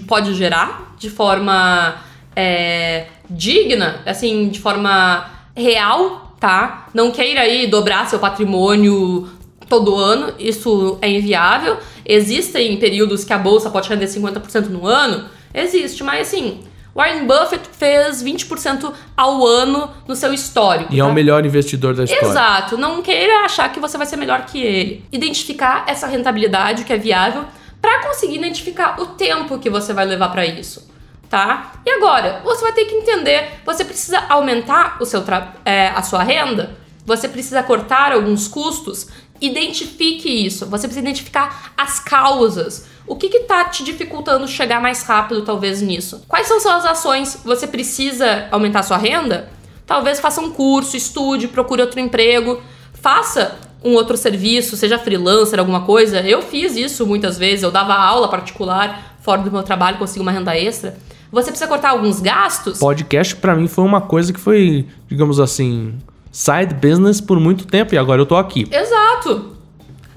pode 0.06 0.34
gerar 0.34 0.94
de 0.98 1.10
forma 1.10 1.96
é, 2.34 3.06
digna, 3.28 4.00
assim, 4.06 4.48
de 4.48 4.60
forma 4.60 5.30
real, 5.54 6.36
tá? 6.40 6.88
Não 6.92 7.10
queira 7.10 7.40
aí 7.40 7.66
dobrar 7.66 8.08
seu 8.08 8.18
patrimônio 8.18 9.28
todo 9.68 9.96
ano, 9.96 10.34
isso 10.38 10.98
é 11.00 11.10
inviável. 11.10 11.78
Existem 12.04 12.76
períodos 12.76 13.24
que 13.24 13.32
a 13.32 13.38
bolsa 13.38 13.70
pode 13.70 13.88
render 13.88 14.06
50% 14.06 14.68
no 14.68 14.86
ano, 14.86 15.24
existe, 15.54 16.02
mas 16.02 16.28
assim, 16.28 16.60
Warren 16.94 17.26
Buffett 17.26 17.68
fez 17.72 18.22
20% 18.22 18.92
ao 19.16 19.44
ano 19.44 19.90
no 20.06 20.14
seu 20.14 20.32
histórico. 20.32 20.92
E 20.92 21.00
é 21.00 21.02
tá? 21.02 21.08
o 21.08 21.12
melhor 21.12 21.44
investidor 21.44 21.94
da 21.94 22.04
história. 22.04 22.26
Exato, 22.26 22.78
não 22.78 23.02
queira 23.02 23.44
achar 23.44 23.72
que 23.72 23.80
você 23.80 23.98
vai 23.98 24.06
ser 24.06 24.16
melhor 24.16 24.44
que 24.46 24.62
ele. 24.62 25.04
Identificar 25.10 25.84
essa 25.88 26.06
rentabilidade 26.06 26.84
que 26.84 26.92
é 26.92 26.96
viável 26.96 27.44
para 27.84 28.02
conseguir 28.02 28.36
identificar 28.36 28.98
o 28.98 29.08
tempo 29.08 29.58
que 29.58 29.68
você 29.68 29.92
vai 29.92 30.06
levar 30.06 30.30
para 30.30 30.46
isso, 30.46 30.90
tá? 31.28 31.74
E 31.84 31.90
agora, 31.90 32.40
você 32.42 32.62
vai 32.62 32.72
ter 32.72 32.86
que 32.86 32.94
entender, 32.94 33.60
você 33.62 33.84
precisa 33.84 34.24
aumentar 34.30 34.96
o 35.02 35.04
seu 35.04 35.22
é, 35.66 35.88
a 35.88 36.02
sua 36.02 36.22
renda, 36.22 36.78
você 37.04 37.28
precisa 37.28 37.62
cortar 37.62 38.12
alguns 38.12 38.48
custos, 38.48 39.08
identifique 39.38 40.46
isso, 40.46 40.64
você 40.64 40.88
precisa 40.88 41.06
identificar 41.06 41.74
as 41.76 42.00
causas. 42.00 42.86
O 43.06 43.16
que 43.16 43.26
está 43.26 43.64
te 43.64 43.84
dificultando 43.84 44.48
chegar 44.48 44.80
mais 44.80 45.02
rápido, 45.02 45.44
talvez, 45.44 45.82
nisso? 45.82 46.24
Quais 46.26 46.46
são 46.46 46.58
suas 46.58 46.86
ações? 46.86 47.42
Você 47.44 47.66
precisa 47.66 48.48
aumentar 48.50 48.82
sua 48.82 48.96
renda? 48.96 49.50
Talvez 49.86 50.20
faça 50.20 50.40
um 50.40 50.50
curso, 50.50 50.96
estude, 50.96 51.48
procure 51.48 51.82
outro 51.82 52.00
emprego, 52.00 52.62
faça 52.94 53.58
um 53.84 53.92
outro 53.92 54.16
serviço, 54.16 54.76
seja 54.76 54.98
freelancer, 54.98 55.58
alguma 55.58 55.82
coisa. 55.82 56.20
Eu 56.20 56.40
fiz 56.40 56.74
isso 56.76 57.06
muitas 57.06 57.36
vezes, 57.36 57.62
eu 57.62 57.70
dava 57.70 57.94
aula 57.94 58.28
particular 58.28 59.16
fora 59.20 59.42
do 59.42 59.50
meu 59.50 59.62
trabalho, 59.62 59.98
consegui 59.98 60.20
uma 60.20 60.32
renda 60.32 60.56
extra. 60.56 60.96
Você 61.30 61.50
precisa 61.50 61.68
cortar 61.68 61.90
alguns 61.90 62.20
gastos? 62.20 62.78
Podcast 62.78 63.36
pra 63.36 63.54
mim 63.54 63.66
foi 63.66 63.84
uma 63.84 64.00
coisa 64.00 64.32
que 64.32 64.40
foi, 64.40 64.86
digamos 65.08 65.40
assim, 65.40 65.98
side 66.30 66.74
business 66.74 67.20
por 67.20 67.40
muito 67.40 67.66
tempo 67.66 67.94
e 67.94 67.98
agora 67.98 68.20
eu 68.20 68.26
tô 68.26 68.36
aqui. 68.36 68.68
Exato. 68.70 69.56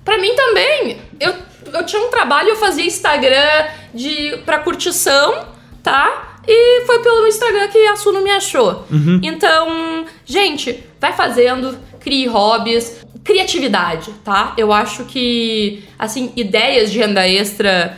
Pra 0.06 0.17
mim 0.17 0.34
também. 0.36 0.97
Eu, 1.19 1.34
eu 1.73 1.86
tinha 1.86 2.01
um 2.01 2.10
trabalho, 2.10 2.49
eu 2.49 2.56
fazia 2.56 2.86
Instagram 2.86 3.65
de 3.93 4.38
pra 4.45 4.60
curtição, 4.60 5.45
tá? 5.82 6.39
E 6.47 6.86
foi 6.86 6.99
pelo 6.99 7.27
Instagram 7.27 7.67
que 7.67 7.88
a 7.88 7.95
Suno 7.95 8.21
me 8.21 8.30
achou. 8.30 8.86
Então, 9.21 10.06
gente, 10.25 10.84
vai 10.99 11.13
fazendo, 11.13 11.77
crie 12.08 12.26
hobbies, 12.26 13.02
criatividade, 13.22 14.13
tá? 14.24 14.54
Eu 14.58 14.72
acho 14.72 15.04
que, 15.04 15.84
assim, 16.00 16.32
ideias 16.38 16.89
de 16.89 17.00
renda 17.00 17.28
extra 17.28 17.98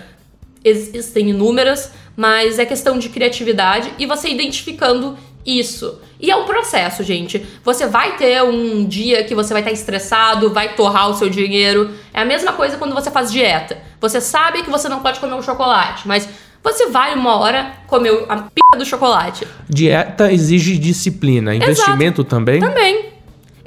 existem 0.65 1.29
inúmeras, 1.29 1.91
mas 2.17 2.57
é 2.57 2.65
questão 2.65 2.97
de 2.97 3.07
criatividade 3.09 3.93
e 3.99 4.07
você 4.07 4.29
identificando 4.29 5.15
isso. 5.45 6.01
E 6.19 6.31
é 6.31 6.35
um 6.35 6.45
processo, 6.45 7.03
gente. 7.03 7.45
Você 7.63 7.85
vai 7.85 8.17
ter 8.17 8.41
um 8.41 8.83
dia 8.83 9.23
que 9.23 9.35
você 9.35 9.53
vai 9.53 9.61
estar 9.61 9.71
estressado, 9.71 10.51
vai 10.51 10.73
torrar 10.73 11.11
o 11.11 11.13
seu 11.13 11.29
dinheiro. 11.29 11.91
É 12.11 12.21
a 12.21 12.25
mesma 12.25 12.53
coisa 12.53 12.77
quando 12.77 12.95
você 12.95 13.11
faz 13.11 13.31
dieta. 13.31 13.77
Você 14.01 14.19
sabe 14.19 14.63
que 14.63 14.71
você 14.71 14.89
não 14.89 15.01
pode 15.01 15.19
comer 15.19 15.35
o 15.35 15.43
chocolate, 15.43 16.07
mas 16.07 16.27
você 16.63 16.87
vai 16.87 17.13
uma 17.13 17.37
hora 17.37 17.73
comer 17.85 18.25
a 18.27 18.37
p 18.37 18.59
do 18.75 18.85
chocolate. 18.85 19.47
Dieta 19.69 20.33
exige 20.33 20.79
disciplina, 20.79 21.53
investimento 21.53 22.23
também. 22.23 22.59
Também. 22.59 23.18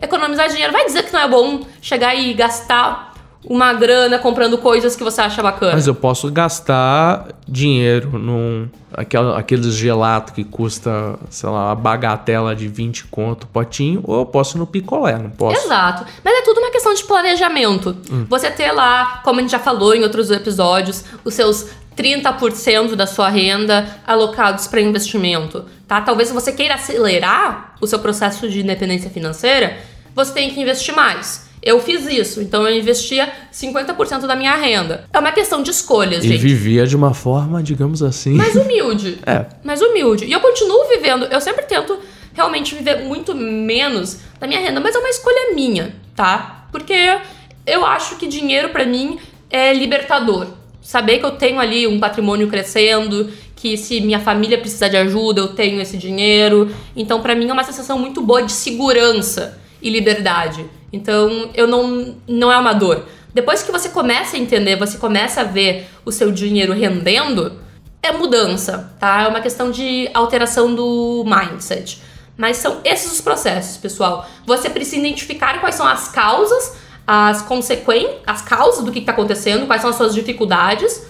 Economizar 0.02 0.48
dinheiro. 0.48 0.72
Vai 0.72 0.84
dizer 0.84 1.04
que 1.04 1.12
não 1.12 1.20
é 1.20 1.28
bom 1.28 1.64
chegar 1.80 2.14
e 2.14 2.34
gastar 2.34 3.12
uma 3.44 3.72
grana 3.72 4.18
comprando 4.18 4.56
coisas 4.58 4.94
que 4.94 5.02
você 5.02 5.20
acha 5.20 5.42
bacana. 5.42 5.72
Mas 5.72 5.86
eu 5.86 5.94
posso 5.94 6.30
gastar 6.30 7.28
dinheiro 7.46 8.18
num 8.18 8.68
aquela, 8.92 9.38
aqueles 9.38 9.74
gelato 9.74 10.32
que 10.32 10.44
custa, 10.44 11.18
sei 11.30 11.48
lá, 11.48 11.66
uma 11.66 11.74
bagatela 11.74 12.54
de 12.54 12.68
20 12.68 13.06
conto 13.06 13.46
potinho, 13.46 14.00
ou 14.04 14.20
eu 14.20 14.26
posso 14.26 14.56
ir 14.56 14.60
no 14.60 14.66
picolé, 14.66 15.18
não 15.18 15.30
posso. 15.30 15.64
Exato. 15.64 16.04
Mas 16.22 16.34
é 16.34 16.42
tudo 16.42 16.60
uma 16.60 16.70
questão 16.70 16.94
de 16.94 17.02
planejamento. 17.04 17.96
Você 18.28 18.50
ter 18.50 18.70
lá, 18.72 19.20
como 19.24 19.38
a 19.38 19.42
gente 19.42 19.50
já 19.50 19.58
falou 19.58 19.94
em 19.94 20.02
outros 20.02 20.30
episódios, 20.30 21.04
os 21.24 21.34
seus 21.34 21.66
30% 21.96 22.94
da 22.94 23.06
sua 23.06 23.28
renda 23.28 23.86
alocados 24.06 24.66
para 24.66 24.80
investimento, 24.80 25.64
tá? 25.86 26.00
Talvez 26.00 26.28
se 26.28 26.34
você 26.34 26.52
queira 26.52 26.74
acelerar 26.74 27.74
o 27.80 27.86
seu 27.86 27.98
processo 27.98 28.48
de 28.48 28.60
independência 28.60 29.10
financeira, 29.10 29.76
você 30.14 30.32
tem 30.32 30.50
que 30.50 30.60
investir 30.60 30.94
mais. 30.94 31.50
Eu 31.62 31.80
fiz 31.80 32.04
isso, 32.06 32.42
então 32.42 32.66
eu 32.66 32.76
investia 32.76 33.32
50% 33.52 34.26
da 34.26 34.34
minha 34.34 34.56
renda. 34.56 35.04
É 35.12 35.18
uma 35.20 35.30
questão 35.30 35.62
de 35.62 35.70
escolhas, 35.70 36.24
E 36.24 36.28
gente. 36.28 36.40
vivia 36.40 36.84
de 36.86 36.96
uma 36.96 37.14
forma, 37.14 37.62
digamos 37.62 38.02
assim. 38.02 38.32
Mais 38.32 38.56
humilde. 38.56 39.18
É. 39.24 39.46
Mais 39.62 39.80
humilde. 39.80 40.24
E 40.24 40.32
eu 40.32 40.40
continuo 40.40 40.88
vivendo, 40.88 41.24
eu 41.26 41.40
sempre 41.40 41.64
tento 41.64 41.96
realmente 42.34 42.74
viver 42.74 43.04
muito 43.04 43.32
menos 43.34 44.18
da 44.40 44.46
minha 44.48 44.58
renda, 44.60 44.80
mas 44.80 44.94
é 44.94 44.98
uma 44.98 45.08
escolha 45.08 45.54
minha, 45.54 45.94
tá? 46.16 46.66
Porque 46.72 47.18
eu 47.64 47.86
acho 47.86 48.16
que 48.16 48.26
dinheiro 48.26 48.70
pra 48.70 48.84
mim 48.84 49.18
é 49.48 49.72
libertador. 49.72 50.48
Saber 50.80 51.18
que 51.20 51.24
eu 51.24 51.32
tenho 51.32 51.60
ali 51.60 51.86
um 51.86 52.00
patrimônio 52.00 52.48
crescendo, 52.48 53.30
que 53.54 53.76
se 53.76 54.00
minha 54.00 54.18
família 54.18 54.58
precisar 54.58 54.88
de 54.88 54.96
ajuda, 54.96 55.40
eu 55.42 55.48
tenho 55.48 55.80
esse 55.80 55.96
dinheiro. 55.96 56.74
Então, 56.96 57.20
pra 57.20 57.36
mim 57.36 57.48
é 57.48 57.52
uma 57.52 57.62
sensação 57.62 57.96
muito 58.00 58.20
boa 58.20 58.42
de 58.42 58.50
segurança 58.50 59.61
e 59.82 59.90
liberdade. 59.90 60.64
Então, 60.92 61.50
eu 61.54 61.66
não 61.66 62.16
não 62.26 62.52
é 62.52 62.56
uma 62.56 62.72
dor. 62.72 63.04
Depois 63.34 63.62
que 63.62 63.72
você 63.72 63.88
começa 63.88 64.36
a 64.36 64.38
entender, 64.38 64.76
você 64.76 64.98
começa 64.98 65.40
a 65.40 65.44
ver 65.44 65.88
o 66.04 66.12
seu 66.12 66.30
dinheiro 66.30 66.72
rendendo, 66.72 67.60
é 68.02 68.12
mudança, 68.12 68.94
tá? 69.00 69.22
É 69.22 69.28
uma 69.28 69.40
questão 69.40 69.70
de 69.70 70.10
alteração 70.12 70.74
do 70.74 71.24
mindset. 71.24 72.02
Mas 72.36 72.58
são 72.58 72.80
esses 72.84 73.12
os 73.12 73.20
processos, 73.20 73.76
pessoal. 73.76 74.26
Você 74.46 74.68
precisa 74.68 74.96
identificar 74.96 75.60
quais 75.60 75.74
são 75.74 75.86
as 75.86 76.08
causas, 76.08 76.76
as 77.06 77.42
consequências, 77.42 78.16
as 78.26 78.42
causas 78.42 78.84
do 78.84 78.92
que 78.92 78.98
está 78.98 79.12
acontecendo, 79.12 79.66
quais 79.66 79.80
são 79.80 79.90
as 79.90 79.96
suas 79.96 80.14
dificuldades, 80.14 81.06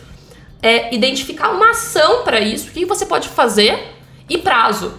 é, 0.63 0.95
identificar 0.95 1.51
uma 1.51 1.71
ação 1.71 2.23
para 2.23 2.41
isso, 2.41 2.69
o 2.69 2.73
que 2.73 2.85
você 2.85 3.05
pode 3.05 3.29
fazer 3.29 3.95
e 4.29 4.39
prazo. 4.39 4.93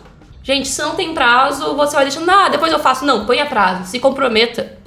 Gente, 0.43 0.67
se 0.67 0.82
não 0.82 0.93
tem 0.93 1.13
prazo, 1.13 1.73
você 1.73 1.95
vai 1.95 2.03
deixando, 2.03 2.29
ah, 2.29 2.49
depois 2.49 2.71
eu 2.71 2.79
faço. 2.79 3.06
Não, 3.06 3.25
ponha 3.25 3.45
prazo, 3.45 3.89
se 3.89 3.97
comprometa, 3.97 4.77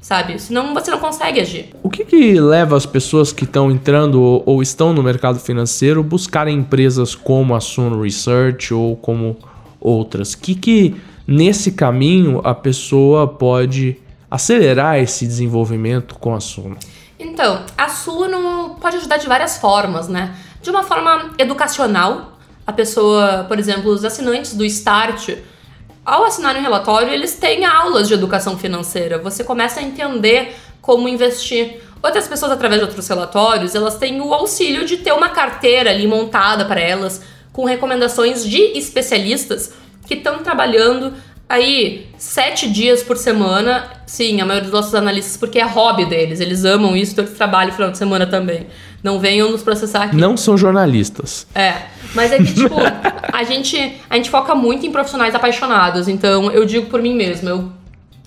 sabe? 0.00 0.36
Senão 0.40 0.74
você 0.74 0.90
não 0.90 0.98
consegue 0.98 1.40
agir. 1.40 1.70
O 1.80 1.88
que, 1.88 2.04
que 2.04 2.40
leva 2.40 2.76
as 2.76 2.84
pessoas 2.84 3.32
que 3.32 3.44
estão 3.44 3.70
entrando 3.70 4.20
ou, 4.20 4.42
ou 4.44 4.60
estão 4.60 4.92
no 4.92 5.04
mercado 5.04 5.38
financeiro 5.38 6.02
buscarem 6.02 6.58
empresas 6.58 7.14
como 7.14 7.54
a 7.54 7.60
Suno 7.60 8.02
Research 8.02 8.74
ou 8.74 8.96
como 8.96 9.36
outras? 9.80 10.32
O 10.32 10.38
que, 10.38 10.56
que 10.56 10.96
nesse 11.24 11.70
caminho 11.70 12.40
a 12.42 12.52
pessoa 12.52 13.28
pode 13.28 13.96
acelerar 14.28 14.98
esse 14.98 15.24
desenvolvimento 15.24 16.16
com 16.18 16.34
a 16.34 16.40
Suno? 16.40 16.76
Então, 17.16 17.62
a 17.78 17.88
Suno 17.88 18.76
pode 18.80 18.96
ajudar 18.96 19.18
de 19.18 19.28
várias 19.28 19.56
formas, 19.58 20.08
né? 20.08 20.34
De 20.60 20.68
uma 20.68 20.82
forma 20.82 21.30
educacional, 21.38 22.35
a 22.66 22.72
pessoa, 22.72 23.44
por 23.46 23.58
exemplo, 23.58 23.90
os 23.90 24.04
assinantes 24.04 24.54
do 24.54 24.64
Start, 24.64 25.36
ao 26.04 26.24
assinar 26.24 26.56
um 26.56 26.60
relatório, 26.60 27.12
eles 27.12 27.34
têm 27.34 27.64
aulas 27.64 28.08
de 28.08 28.14
educação 28.14 28.58
financeira. 28.58 29.18
Você 29.18 29.44
começa 29.44 29.80
a 29.80 29.82
entender 29.82 30.54
como 30.80 31.08
investir. 31.08 31.80
Outras 32.02 32.28
pessoas, 32.28 32.52
através 32.52 32.80
de 32.80 32.86
outros 32.86 33.06
relatórios, 33.08 33.74
elas 33.74 33.96
têm 33.96 34.20
o 34.20 34.32
auxílio 34.34 34.84
de 34.84 34.96
ter 34.98 35.12
uma 35.12 35.28
carteira 35.28 35.90
ali 35.90 36.06
montada 36.06 36.64
para 36.64 36.80
elas, 36.80 37.22
com 37.52 37.64
recomendações 37.64 38.44
de 38.44 38.78
especialistas 38.78 39.72
que 40.06 40.14
estão 40.14 40.38
trabalhando 40.38 41.14
aí 41.48 42.06
sete 42.18 42.68
dias 42.70 43.02
por 43.02 43.16
semana. 43.16 43.84
Sim, 44.06 44.40
a 44.40 44.46
maioria 44.46 44.68
dos 44.68 44.72
nossos 44.72 44.94
analistas, 44.94 45.36
porque 45.36 45.58
é 45.58 45.64
hobby 45.64 46.04
deles, 46.04 46.40
eles 46.40 46.64
amam 46.64 46.96
isso, 46.96 47.12
então 47.12 47.24
eles 47.24 47.36
trabalham 47.36 47.72
final 47.72 47.90
de 47.90 47.98
semana 47.98 48.26
também. 48.26 48.66
Não 49.02 49.18
venham 49.18 49.50
nos 49.50 49.62
processar 49.62 50.04
aqui. 50.04 50.16
Não 50.16 50.36
são 50.36 50.56
jornalistas. 50.56 51.46
É, 51.54 51.74
mas 52.14 52.32
é 52.32 52.38
que, 52.38 52.54
tipo, 52.54 52.76
a 53.32 53.42
gente, 53.42 53.96
a 54.08 54.16
gente 54.16 54.30
foca 54.30 54.54
muito 54.54 54.86
em 54.86 54.92
profissionais 54.92 55.34
apaixonados, 55.34 56.08
então 56.08 56.50
eu 56.50 56.64
digo 56.64 56.86
por 56.86 57.02
mim 57.02 57.14
mesma, 57.14 57.50
eu 57.50 57.72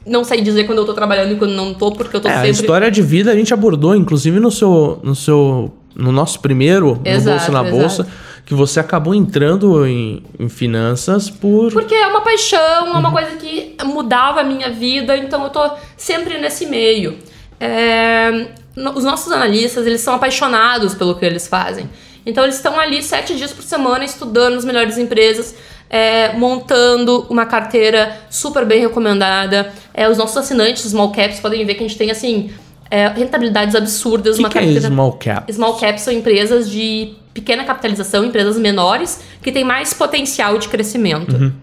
não 0.06 0.24
sei 0.24 0.42
dizer 0.42 0.66
quando 0.66 0.80
eu 0.80 0.86
tô 0.86 0.94
trabalhando 0.94 1.34
e 1.34 1.36
quando 1.36 1.52
não 1.52 1.74
tô, 1.74 1.92
porque 1.92 2.16
eu 2.16 2.22
tô 2.22 2.28
É, 2.28 2.32
a 2.32 2.36
sempre... 2.38 2.52
história 2.52 2.92
de 2.92 3.02
vida 3.02 3.32
a 3.32 3.36
gente 3.36 3.54
abordou, 3.54 3.96
inclusive 3.96 4.40
no 4.40 4.52
seu, 4.52 5.00
no 5.04 5.16
seu, 5.16 5.74
no 5.96 6.12
nosso 6.12 6.40
primeiro, 6.40 7.00
Exato, 7.06 7.52
no 7.52 7.64
Bolsa 7.64 8.04
na 8.04 8.10
exato. 8.10 8.10
Que 8.50 8.56
você 8.56 8.80
acabou 8.80 9.14
entrando 9.14 9.86
em, 9.86 10.24
em 10.40 10.50
finanças 10.50 11.30
por... 11.30 11.72
Porque 11.72 11.94
é 11.94 12.08
uma 12.08 12.22
paixão, 12.22 12.88
é 12.88 12.98
uma 12.98 13.12
coisa 13.12 13.36
que 13.36 13.78
mudava 13.86 14.42
a 14.42 14.44
minha 14.44 14.72
vida, 14.72 15.16
então 15.16 15.44
eu 15.44 15.52
tô 15.52 15.70
sempre 15.96 16.40
nesse 16.40 16.66
meio. 16.66 17.16
É, 17.60 18.48
os 18.96 19.04
nossos 19.04 19.32
analistas, 19.32 19.86
eles 19.86 20.02
são 20.02 20.16
apaixonados 20.16 20.96
pelo 20.96 21.14
que 21.14 21.24
eles 21.24 21.48
fazem. 21.48 21.88
Então 22.26 22.44
eles 22.44 22.56
estão 22.56 22.80
ali 22.80 23.04
sete 23.04 23.36
dias 23.36 23.54
por 23.54 23.62
semana 23.62 24.04
estudando 24.04 24.56
as 24.56 24.66
melhores 24.66 24.98
empresas, 24.98 25.54
é, 25.88 26.34
montando 26.34 27.28
uma 27.30 27.46
carteira 27.46 28.18
super 28.32 28.66
bem 28.66 28.82
recomendada. 28.82 29.72
É, 29.94 30.10
os 30.10 30.18
nossos 30.18 30.36
assinantes, 30.38 30.82
small 30.90 31.12
caps, 31.12 31.40
podem 31.40 31.64
ver 31.68 31.76
que 31.76 31.84
a 31.84 31.88
gente 31.88 32.00
tem 32.00 32.10
assim 32.10 32.50
é, 32.90 33.10
rentabilidades 33.10 33.76
absurdas. 33.76 34.34
O 34.34 34.38
que, 34.38 34.44
uma 34.44 34.50
que 34.50 34.58
é 34.58 34.62
carteira... 34.62 34.88
small 34.88 35.14
cap? 35.14 35.54
Small 35.54 35.76
caps 35.76 36.02
são 36.02 36.12
empresas 36.12 36.68
de 36.68 37.14
pequena 37.40 37.64
capitalização, 37.64 38.24
empresas 38.24 38.58
menores, 38.58 39.22
que 39.42 39.52
têm 39.52 39.64
mais 39.64 39.94
potencial 39.94 40.58
de 40.58 40.68
crescimento. 40.68 41.54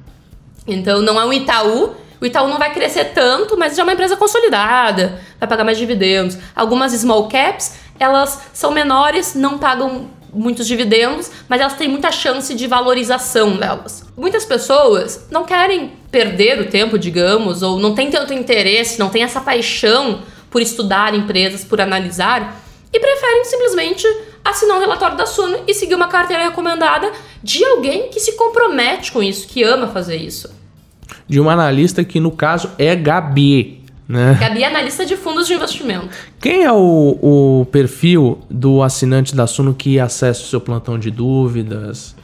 Então 0.67 1.01
não 1.03 1.21
é 1.21 1.25
um 1.25 1.33
Itaú. 1.33 1.95
O 2.21 2.25
Itaú 2.25 2.49
não 2.49 2.59
vai 2.59 2.73
crescer 2.73 3.13
tanto, 3.13 3.59
mas 3.59 3.77
já 3.77 3.83
é 3.83 3.85
uma 3.85 3.93
empresa 3.93 4.17
consolidada, 4.17 5.21
vai 5.39 5.49
pagar 5.49 5.65
mais 5.65 5.77
dividendos. 5.77 6.39
Algumas 6.55 6.93
small 6.93 7.29
caps, 7.29 7.75
elas 7.99 8.41
são 8.53 8.71
menores, 8.71 9.35
não 9.35 9.59
pagam 9.59 10.09
muitos 10.33 10.67
dividendos, 10.67 11.31
mas 11.49 11.61
elas 11.61 11.75
têm 11.75 11.89
muita 11.89 12.11
chance 12.13 12.55
de 12.55 12.67
valorização 12.67 13.57
delas. 13.57 14.05
Muitas 14.17 14.45
pessoas 14.45 15.27
não 15.31 15.45
querem 15.45 15.93
perder 16.11 16.61
o 16.61 16.67
tempo, 16.67 16.99
digamos, 16.99 17.63
ou 17.63 17.79
não 17.79 17.95
têm 17.95 18.11
tanto 18.11 18.33
interesse, 18.33 18.99
não 18.99 19.09
têm 19.09 19.23
essa 19.23 19.41
paixão 19.41 20.23
por 20.51 20.63
estudar 20.63 21.15
empresas, 21.15 21.65
por 21.65 21.81
analisar, 21.81 22.63
e 22.93 23.01
preferem 23.01 23.45
simplesmente 23.45 24.07
assinar 24.51 24.77
um 24.77 24.81
relatório 24.81 25.17
da 25.17 25.27
Suno 25.27 25.59
e 25.67 25.75
seguir 25.75 25.95
uma 25.95 26.09
carteira 26.09 26.45
recomendada 26.45 27.11
de 27.43 27.65
alguém 27.65 28.09
que 28.09 28.21
se 28.21 28.33
compromete 28.33 29.13
com 29.13 29.23
isso, 29.23 29.47
que 29.47 29.63
ama 29.63 29.89
fazer 29.89 30.17
isso. 30.17 30.55
De 31.29 31.41
uma 31.41 31.53
analista 31.53 32.05
que, 32.05 32.21
no 32.21 32.31
caso, 32.31 32.71
é 32.79 32.95
Gabi, 32.95 33.85
né? 34.09 34.37
Gabi 34.41 34.63
é 34.63 34.67
analista 34.67 35.05
de 35.05 35.17
fundos 35.17 35.47
de 35.47 35.55
investimento. 35.55 36.09
Quem 36.41 36.63
é 36.63 36.73
o, 36.73 37.19
o 37.21 37.67
perfil 37.67 38.39
do 38.49 38.83
assinante 38.83 39.35
da 39.35 39.47
Suno 39.47 39.75
que 39.75 39.99
acessa 39.99 40.43
o 40.43 40.47
seu 40.47 40.61
plantão 40.61 40.99
de 40.99 41.11
dúvidas? 41.11 42.15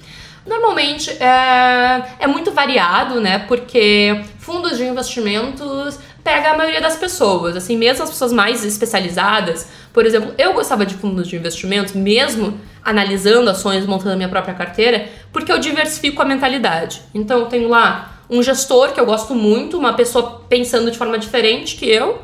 Normalmente 0.46 1.11
é, 1.11 2.02
é 2.20 2.26
muito 2.26 2.52
variado, 2.52 3.20
né? 3.20 3.40
Porque 3.40 4.22
fundos 4.38 4.76
de 4.76 4.85
investimentos 4.85 5.98
pega 6.22 6.50
a 6.50 6.56
maioria 6.56 6.80
das 6.80 6.96
pessoas. 6.96 7.56
Assim, 7.56 7.76
mesmo 7.76 8.04
as 8.04 8.11
pessoas 8.11 8.32
mais 8.32 8.64
especializadas. 8.64 9.66
Por 9.92 10.06
exemplo, 10.06 10.35
eu 10.38 10.52
gostava 10.54 10.87
de 10.87 10.94
fundos 10.94 11.28
de 11.28 11.37
investimentos, 11.37 11.92
mesmo 11.92 12.58
analisando 12.85 13.48
ações, 13.50 13.87
montando 13.87 14.12
a 14.12 14.16
minha 14.16 14.28
própria 14.28 14.54
carteira, 14.54 15.08
porque 15.32 15.52
eu 15.52 15.58
diversifico 15.58 16.20
a 16.22 16.24
mentalidade. 16.24 17.02
Então 17.14 17.40
eu 17.40 17.46
tenho 17.46 17.68
lá 17.68 18.22
um 18.28 18.42
gestor 18.42 18.92
que 18.92 19.00
eu 19.00 19.06
gosto 19.06 19.35
muito, 19.35 19.78
uma 19.78 19.92
pessoa 19.92 20.42
pensando 20.48 20.90
de 20.90 20.98
forma 20.98 21.18
diferente 21.18 21.76
que 21.76 21.88
eu. 21.88 22.22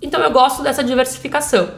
Então 0.00 0.20
eu 0.22 0.30
gosto 0.30 0.62
dessa 0.62 0.84
diversificação. 0.84 1.68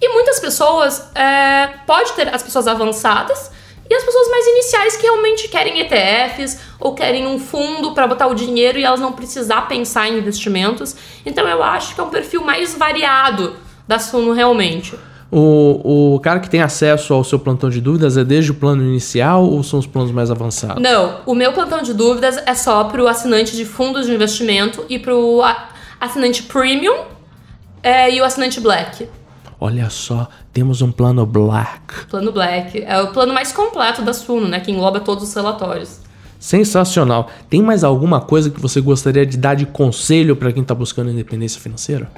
E 0.00 0.08
muitas 0.08 0.40
pessoas, 0.40 1.10
é, 1.14 1.68
pode 1.86 2.12
ter 2.12 2.34
as 2.34 2.42
pessoas 2.42 2.66
avançadas 2.66 3.50
e 3.90 3.94
as 3.94 4.04
pessoas 4.04 4.30
mais 4.30 4.46
iniciais 4.46 4.96
que 4.96 5.02
realmente 5.02 5.48
querem 5.48 5.80
ETFs 5.80 6.60
ou 6.78 6.94
querem 6.94 7.26
um 7.26 7.40
fundo 7.40 7.92
para 7.92 8.06
botar 8.06 8.28
o 8.28 8.34
dinheiro 8.34 8.78
e 8.78 8.84
elas 8.84 9.00
não 9.00 9.12
precisar 9.12 9.62
pensar 9.62 10.08
em 10.08 10.18
investimentos. 10.18 10.94
Então 11.26 11.46
eu 11.48 11.60
acho 11.60 11.96
que 11.96 12.00
é 12.00 12.04
um 12.04 12.08
perfil 12.08 12.44
mais 12.44 12.72
variado 12.76 13.56
da 13.88 13.98
Suno 13.98 14.32
realmente. 14.32 14.94
O, 15.32 16.14
o 16.14 16.20
cara 16.20 16.38
que 16.38 16.48
tem 16.48 16.60
acesso 16.60 17.12
ao 17.12 17.24
seu 17.24 17.38
plantão 17.38 17.68
de 17.68 17.80
dúvidas 17.80 18.16
é 18.16 18.24
desde 18.24 18.52
o 18.52 18.54
plano 18.54 18.82
inicial 18.82 19.44
ou 19.44 19.62
são 19.62 19.80
os 19.80 19.86
planos 19.86 20.12
mais 20.12 20.30
avançados? 20.30 20.80
Não, 20.80 21.20
o 21.26 21.34
meu 21.34 21.52
plantão 21.52 21.82
de 21.82 21.92
dúvidas 21.92 22.36
é 22.46 22.54
só 22.54 22.84
para 22.84 23.02
o 23.02 23.08
assinante 23.08 23.56
de 23.56 23.64
fundos 23.64 24.06
de 24.06 24.14
investimento 24.14 24.84
e 24.88 24.98
para 24.98 25.14
o 25.14 25.42
assinante 26.00 26.44
premium 26.44 27.04
é, 27.82 28.12
e 28.12 28.20
o 28.20 28.24
assinante 28.24 28.60
black. 28.60 29.08
Olha 29.62 29.90
só, 29.90 30.26
temos 30.54 30.80
um 30.80 30.90
plano 30.90 31.26
black. 31.26 32.06
Plano 32.08 32.32
black 32.32 32.82
é 32.82 32.98
o 33.02 33.08
plano 33.08 33.34
mais 33.34 33.52
completo 33.52 34.00
da 34.00 34.14
Suno, 34.14 34.48
né, 34.48 34.58
que 34.58 34.72
engloba 34.72 35.00
todos 35.00 35.28
os 35.28 35.34
relatórios. 35.34 36.00
Sensacional. 36.38 37.30
Tem 37.50 37.62
mais 37.62 37.84
alguma 37.84 38.22
coisa 38.22 38.48
que 38.48 38.58
você 38.58 38.80
gostaria 38.80 39.26
de 39.26 39.36
dar 39.36 39.54
de 39.54 39.66
conselho 39.66 40.34
para 40.34 40.50
quem 40.50 40.62
está 40.62 40.74
buscando 40.74 41.10
independência 41.10 41.60
financeira? 41.60 42.10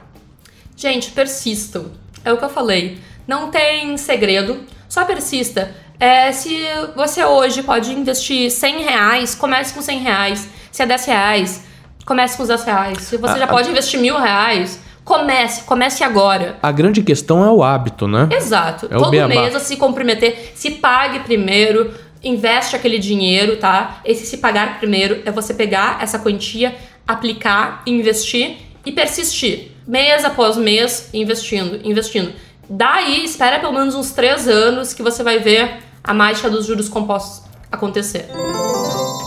Gente, 0.77 1.11
persistam. 1.11 1.87
É 2.25 2.33
o 2.33 2.37
que 2.37 2.45
eu 2.45 2.49
falei. 2.49 2.99
Não 3.27 3.51
tem 3.51 3.97
segredo. 3.97 4.61
Só 4.89 5.05
persista. 5.05 5.75
É, 5.99 6.31
se 6.31 6.57
você 6.95 7.25
hoje 7.25 7.65
pode 7.65 7.93
investir 7.93 8.53
100 8.53 8.83
reais, 8.85 9.35
comece 9.35 9.75
com 9.75 9.83
100 9.83 9.99
reais. 9.99 10.49
Se 10.71 10.83
é 10.85 10.87
10 10.87 11.05
reais, 11.07 11.65
comece 12.07 12.37
com 12.37 12.45
os 12.45 12.49
10 12.49 12.65
reais. 12.65 12.99
Se 12.99 13.17
você 13.17 13.37
já 13.37 13.49
pode 13.49 13.69
investir 13.69 13.99
mil 13.99 14.17
reais, 14.17 14.79
comece. 15.05 15.63
Comece 15.65 16.05
agora. 16.05 16.59
A 16.63 16.73
grande 16.73 17.03
questão 17.03 17.45
é 17.45 17.51
o 17.51 17.63
hábito, 17.63 18.07
né? 18.07 18.29
Exato. 18.31 18.87
É 18.87 18.97
Todo 18.97 19.11
beabá. 19.11 19.35
mês 19.35 19.55
a 19.55 19.61
se 19.61 19.77
comprometer, 19.77 20.53
se 20.55 20.73
pague 20.73 21.21
primeiro, 21.21 21.93
investe 22.23 22.77
aquele 22.77 22.99
dinheiro, 22.99 23.57
tá? 23.57 24.01
Esse 24.05 24.27
se 24.27 24.39
pagar 24.39 24.79
primeiro 24.79 25.23
é 25.25 25.31
você 25.31 25.53
pegar 25.55 25.99
essa 26.03 26.19
quantia, 26.19 26.75
aplicar, 27.07 27.83
investir 27.87 28.57
e 28.85 28.93
persistir. 28.93 29.73
mês 29.87 30.25
após 30.25 30.57
mês, 30.57 31.11
investindo, 31.13 31.81
investindo. 31.83 32.33
Daí, 32.71 33.25
espera 33.25 33.59
pelo 33.59 33.73
menos 33.73 33.95
uns 33.95 34.13
três 34.13 34.47
anos 34.47 34.93
que 34.93 35.03
você 35.03 35.23
vai 35.23 35.39
ver 35.39 35.79
a 36.05 36.15
mágica 36.15 36.49
dos 36.49 36.67
juros 36.67 36.89
compostos 36.89 37.43
acontecer. 37.71 38.29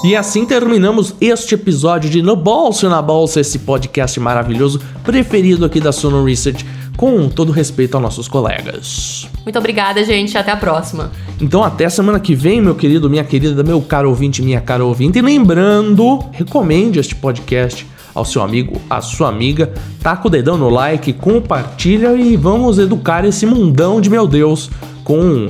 E 0.04 0.16
assim 0.16 0.46
terminamos 0.46 1.16
este 1.20 1.56
episódio 1.56 2.10
de 2.10 2.22
No 2.22 2.36
Bolso 2.36 2.88
na 2.90 3.02
Bolsa, 3.02 3.40
esse 3.40 3.60
podcast 3.60 4.20
maravilhoso, 4.20 4.80
preferido 5.04 5.66
aqui 5.66 5.80
da 5.80 5.92
Sono 5.92 6.24
Research, 6.24 6.66
com 6.96 7.28
todo 7.28 7.52
respeito 7.52 7.96
aos 7.96 8.04
nossos 8.04 8.28
colegas. 8.28 9.28
Muito 9.44 9.58
obrigada, 9.58 10.04
gente. 10.04 10.38
Até 10.38 10.52
a 10.52 10.58
próxima. 10.58 11.12
Então 11.42 11.64
até 11.64 11.90
semana 11.90 12.20
que 12.20 12.36
vem, 12.36 12.62
meu 12.62 12.76
querido, 12.76 13.10
minha 13.10 13.24
querida, 13.24 13.64
meu 13.64 13.82
caro 13.82 14.10
ouvinte, 14.10 14.42
minha 14.42 14.62
cara 14.62 14.86
ouvinte. 14.86 15.20
E 15.20 15.22
lembrando, 15.22 16.20
recomende 16.32 17.00
este 17.00 17.16
podcast 17.16 17.86
ao 18.14 18.24
seu 18.24 18.42
amigo, 18.42 18.80
à 18.90 19.02
sua 19.02 19.30
amiga. 19.30 19.74
Taca 20.02 20.28
o 20.28 20.30
dedão 20.30 20.58
no 20.58 20.70
like, 20.70 21.14
compartilha 21.14 22.14
e 22.14 22.38
vamos 22.38 22.80
educar 22.80 23.26
esse 23.26 23.46
mundão 23.46 24.00
de 24.00 24.10
meu 24.10 24.28
Deus 24.28 24.70
com 25.04 25.50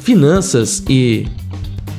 finanças 0.00 0.82
e 0.88 1.26